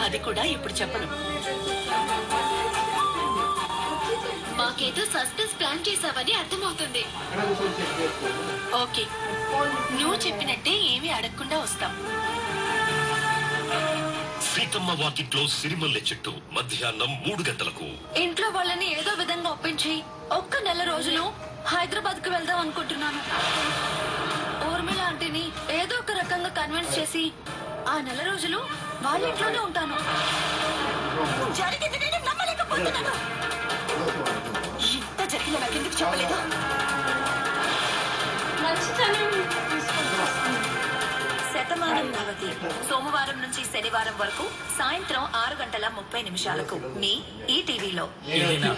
అది 0.04 0.20
కూడా 0.28 0.44
ఇప్పుడు 0.56 0.74
చెప్పను. 0.74 1.08
మాకేదో 4.74 5.04
సస్పెన్స్ 5.06 5.52
ప్లాన్ 5.60 5.82
చేసావని 5.88 6.34
అర్థమవుతుంది. 6.34 7.02
ఓకే. 8.84 9.04
నువ్వు 9.98 10.16
చెప్పినట్టే 10.24 10.74
ఏమీ 10.94 11.10
అడగకుండా 11.18 11.58
వస్తాం. 11.66 11.92
సీతమ్మ 14.48 14.96
వాకిట్లో 15.02 15.44
సిరిమల్లె 15.58 16.02
చెట్టు 16.10 16.34
మధ్యాహ్నం 16.58 17.12
మూడు 17.26 17.44
గంటలకు. 17.50 17.90
ఇంట్లో 18.24 18.50
వాళ్ళని 18.50 18.88
ఏదో 19.00 19.14
విధంగా 19.22 19.52
ఒప్పించి 19.52 19.94
ఒక్క 20.40 20.64
నెల 20.68 20.82
రోజులు 20.92 21.24
హైదరాబాద్కు 21.74 22.32
వెళ్దాం 22.36 22.60
అనుకుంటున్నాను. 22.60 23.22
ఊర్మిళ 24.72 25.00
ఆంటీని 25.10 25.46
ఏదో 25.82 25.98
ఒక 26.04 26.18
రకంగా 26.22 26.52
కన్విన్స్ 26.62 26.98
చేసి 27.00 27.26
ఆ 27.94 27.98
నెల 28.10 28.22
రోజులు 28.32 28.62
వాళ్ళ 29.06 29.24
ఇంట్లోనే 29.32 29.62
ఉంటాను. 29.68 29.98
జరిగింది 31.62 31.98
నేను 32.06 32.26
నమ్మలేకపోతున్నాను. 32.30 33.16
నాకెందుకు 35.34 35.96
చెప్పలేదు 36.00 36.36
శతమానం 41.54 42.08
భవతి 42.12 42.50
సోమవారం 42.90 43.38
నుంచి 43.42 43.62
శనివారం 43.66 44.16
వరకు 44.20 44.46
సాయంత్రం 44.78 45.24
ఆరు 45.36 45.56
గంటల 45.56 45.86
ముప్పై 45.98 46.22
నిమిషాలకు 46.22 46.76
మీ 46.96 47.12
ఈ 47.50 47.58
టీవీలో. 47.62 48.06
ఏదైనా 48.38 48.70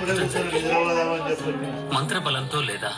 మంత్రబలంతో 1.93 2.61
లేదా? 2.61 2.91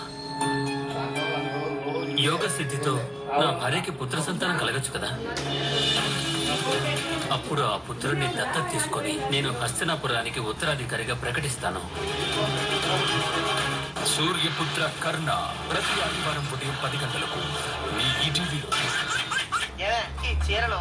యోగ 2.24 2.44
సిద్ధితో 2.56 2.94
నా 3.34 3.48
భార్యకి 3.60 3.92
పుత్ర 4.00 4.20
సంతానం 4.22 4.58
కలగచ్చు 4.58 4.92
కదా? 4.92 5.10
అప్పుడు 7.32 7.62
ఆ 7.66 7.78
పుత్రుడిని 7.88 8.28
దత్తత 8.36 8.66
తీసుకొని 8.72 9.14
నేను 9.32 9.50
హస్తినాపురానికి 9.62 10.40
ఉత్తరాధికారిగా 10.52 11.16
ప్రకటిస్తాను. 11.16 11.82
సూర్యపుత్ర 14.14 14.84
కర్ణ 15.04 15.30
ప్రతి 15.72 15.96
ఆదివారం 16.06 16.46
ఉదయం 16.54 16.76
పది 16.84 16.98
గంటలకు 16.98 17.40
మీ 17.96 18.06
ఈటీవీలో. 18.28 18.70
ఈ 20.30 20.32
చీరలో? 20.46 20.80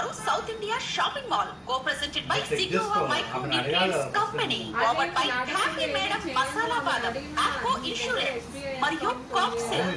వారు 0.00 0.12
south 0.18 0.50
India 0.52 0.76
shopping 0.86 1.30
mall 1.30 1.48
co 1.66 1.74
presented 1.84 2.26
by 2.28 2.38
సిగోవా 2.50 3.00
micro 3.10 3.40
nutrients 3.46 4.04
company 4.14 4.58
powered 4.76 5.12
by 5.16 5.24
happy 5.48 5.86
madam 5.94 6.22
masala 6.36 6.78
బాదం 6.86 7.16
ఆక్వో 7.44 7.72
ఇన్సూరెన్స్ 7.90 8.46
మరియు 8.84 9.10
కాక్సెల్ 9.34 9.90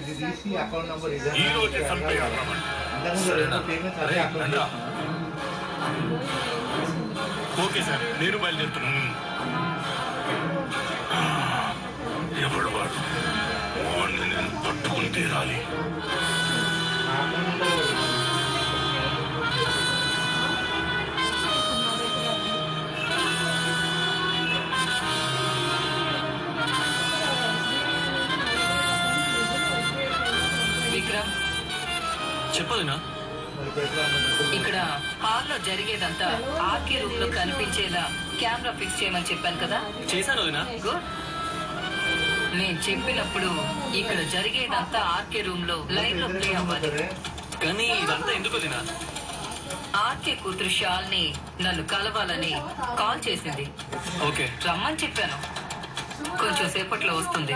ఈ 1.38 1.48
రోజే 1.56 1.82
ఓకే 7.64 7.82
సార్ 7.88 8.04
నేను 8.20 8.38
బయలుదేరుతున్నాను 8.44 9.04
ఎవడు 12.44 12.70
వాడు? 12.76 13.00
వాడిని 13.88 14.26
నేను 14.26 14.50
పట్టుకుని 14.64 15.10
తీరాలి. 15.16 15.58
చెప్పదునా 32.64 32.96
ఇక్కడ 34.54 34.76
హాల్లో 35.22 35.58
జరిగేదంతా 35.58 36.28
ఆర్కే 36.62 37.00
రూమ్లో 37.02 37.28
కనిపించేలా 37.28 38.04
కెమెరా 38.40 38.72
ఫిక్స్ 38.72 39.04
చేయమని 39.04 39.26
చెప్పాను 39.32 39.58
కదా. 39.58 39.80
చేశాను 40.12 40.42
గుడ్ 40.86 41.04
నేను 42.56 42.80
చెప్పినప్పుడు 42.80 43.50
ఇక్కడ 43.96 44.20
జరిగేదంతా 44.34 45.00
ఆర్కే 45.16 45.42
రూమ్లో 45.42 45.88
లైవ్లో 45.90 46.28
ప్లే 46.28 46.54
అవ్వాలి. 46.54 46.90
కానీ 47.64 47.86
ఇదంతా 48.04 48.32
ఎందుకు 48.32 48.56
వదినా? 48.58 48.80
ఆర్కే 49.96 50.36
కూతురు 50.36 50.70
షాల్ని 50.70 51.24
నన్ను 51.62 51.84
కలవాలని 51.84 52.54
కాల్ 53.00 53.22
చేసింది. 53.28 53.66
ఓకే. 54.28 54.46
రమ్మని 54.68 54.96
చెప్పాను. 54.96 55.38
కొంచెం 56.38 56.70
సేపట్లో 56.70 57.14
వస్తుంది. 57.16 57.54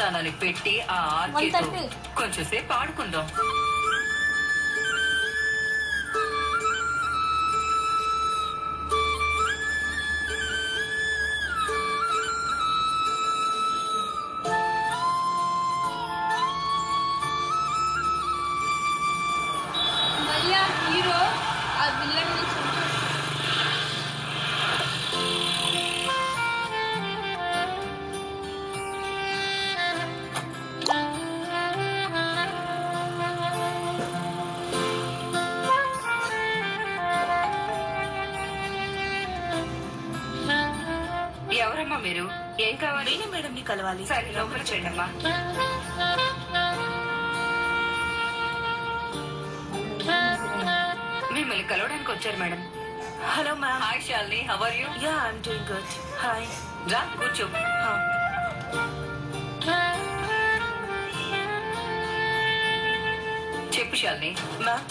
తనని 0.00 0.32
పెట్టి 0.42 0.74
ఆ 0.90 0.98
ఆర్కేతో 1.18 1.64
కొంచెం 2.18 2.44
సేపు 2.44 2.72
ఆడుకుందాం. 2.72 3.26
మిమ్మల్ని 51.56 51.72
కలవడానికి 51.72 52.10
వచ్చారు 52.12 52.38
madam. 52.40 52.60
Hello 53.34 53.52
ma'am 53.54 53.82
hi 53.84 54.00
Shalini 54.08 54.40
how 54.50 54.62
are 54.66 54.74
you 54.80 54.88
ya 55.04 55.14
I'm 55.28 55.38
doing 55.46 55.68
good 55.70 55.92
hi 56.22 56.46
రా 56.92 57.00
కూర్చో. 57.14 57.46
చెప్పు 63.76 63.96
శాలిని 63.96 64.30
మ్యామ్ 64.66 64.84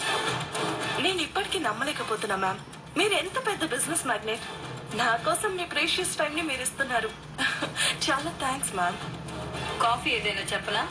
నేను 1.04 1.22
ఇప్పటికీ 1.22 1.60
నమ్మలేకపోతున్నా 1.60 2.38
మ్యామ్ 2.38 2.62
మీరు 2.98 3.14
ఎంత 3.14 3.38
పెద్ద 3.48 3.64
బిజినెస్ 3.66 4.08
మ్యాగ్నెట్ 4.08 4.46
నా 4.98 5.08
కోసం 5.26 5.54
మీ 5.58 5.66
ప్రేషియస్ 5.66 6.18
టైం 6.20 6.34
ని 6.36 6.44
మీరు 6.50 6.62
ఇస్తున్నారు. 6.62 7.10
చాలా 8.06 8.32
థ్యాంక్స్ 8.44 8.74
మ్యామ్ 8.76 9.00
కాఫీ 9.82 10.10
ఏదైనా 10.10 10.46
చెప్పలా 10.54 10.84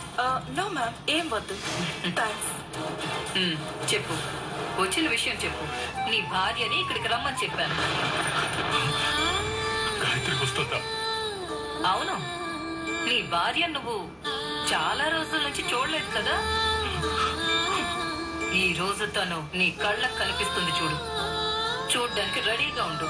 నో 0.58 0.66
మ్యామ్ 0.70 0.96
ఏం 1.10 1.26
వద్దు. 1.30 1.56
థ్యాంక్స్ 2.20 2.50
మ్, 3.38 3.54
చెప్పు. 3.92 4.16
వచ్చిన 4.80 5.08
విషయం 5.08 5.36
చెప్పు. 5.44 5.64
నీ 6.10 6.20
భార్యని 6.32 6.80
ఇక్కడికి 6.80 7.08
రమ్మని 7.08 7.36
చెప్పాను. 7.42 7.74
గాయత్రికి 10.02 10.42
వస్తుందా? 10.44 10.78
అవును. 11.90 12.16
నీ 13.08 13.22
భార్య 13.34 13.66
నువ్వు 13.66 13.96
చాలా 14.72 15.08
రోజుల 15.08 15.40
నుంచి 15.46 15.62
చూడలేదు 15.72 16.10
కదా? 16.18 16.36
ఈ 18.62 18.76
రోజు 18.78 19.04
తను 19.06 19.38
నీ 19.54 19.70
కళ్ళకు 19.82 20.16
కనిపిస్తుంది 20.18 20.72
చూడు. 20.78 20.98
చూడ్డానికి 21.92 22.40
రెడీగా 22.40 22.84
ఉండు. 22.84 23.08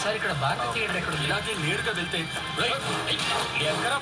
సార్ 0.00 0.16
ఇక్కడ 0.16 0.32
భారత 0.42 0.74
థియేటర్ 0.74 0.96
ఎక్కడ 0.96 1.14
ఇలాగే 1.24 1.54
నేరుగా 1.62 1.92
వెళ్తే 1.92 2.18
ఎక్కడా 3.64 3.96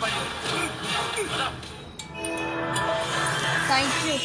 థ్యాంక్ 3.69 3.99
యూ 4.07 4.17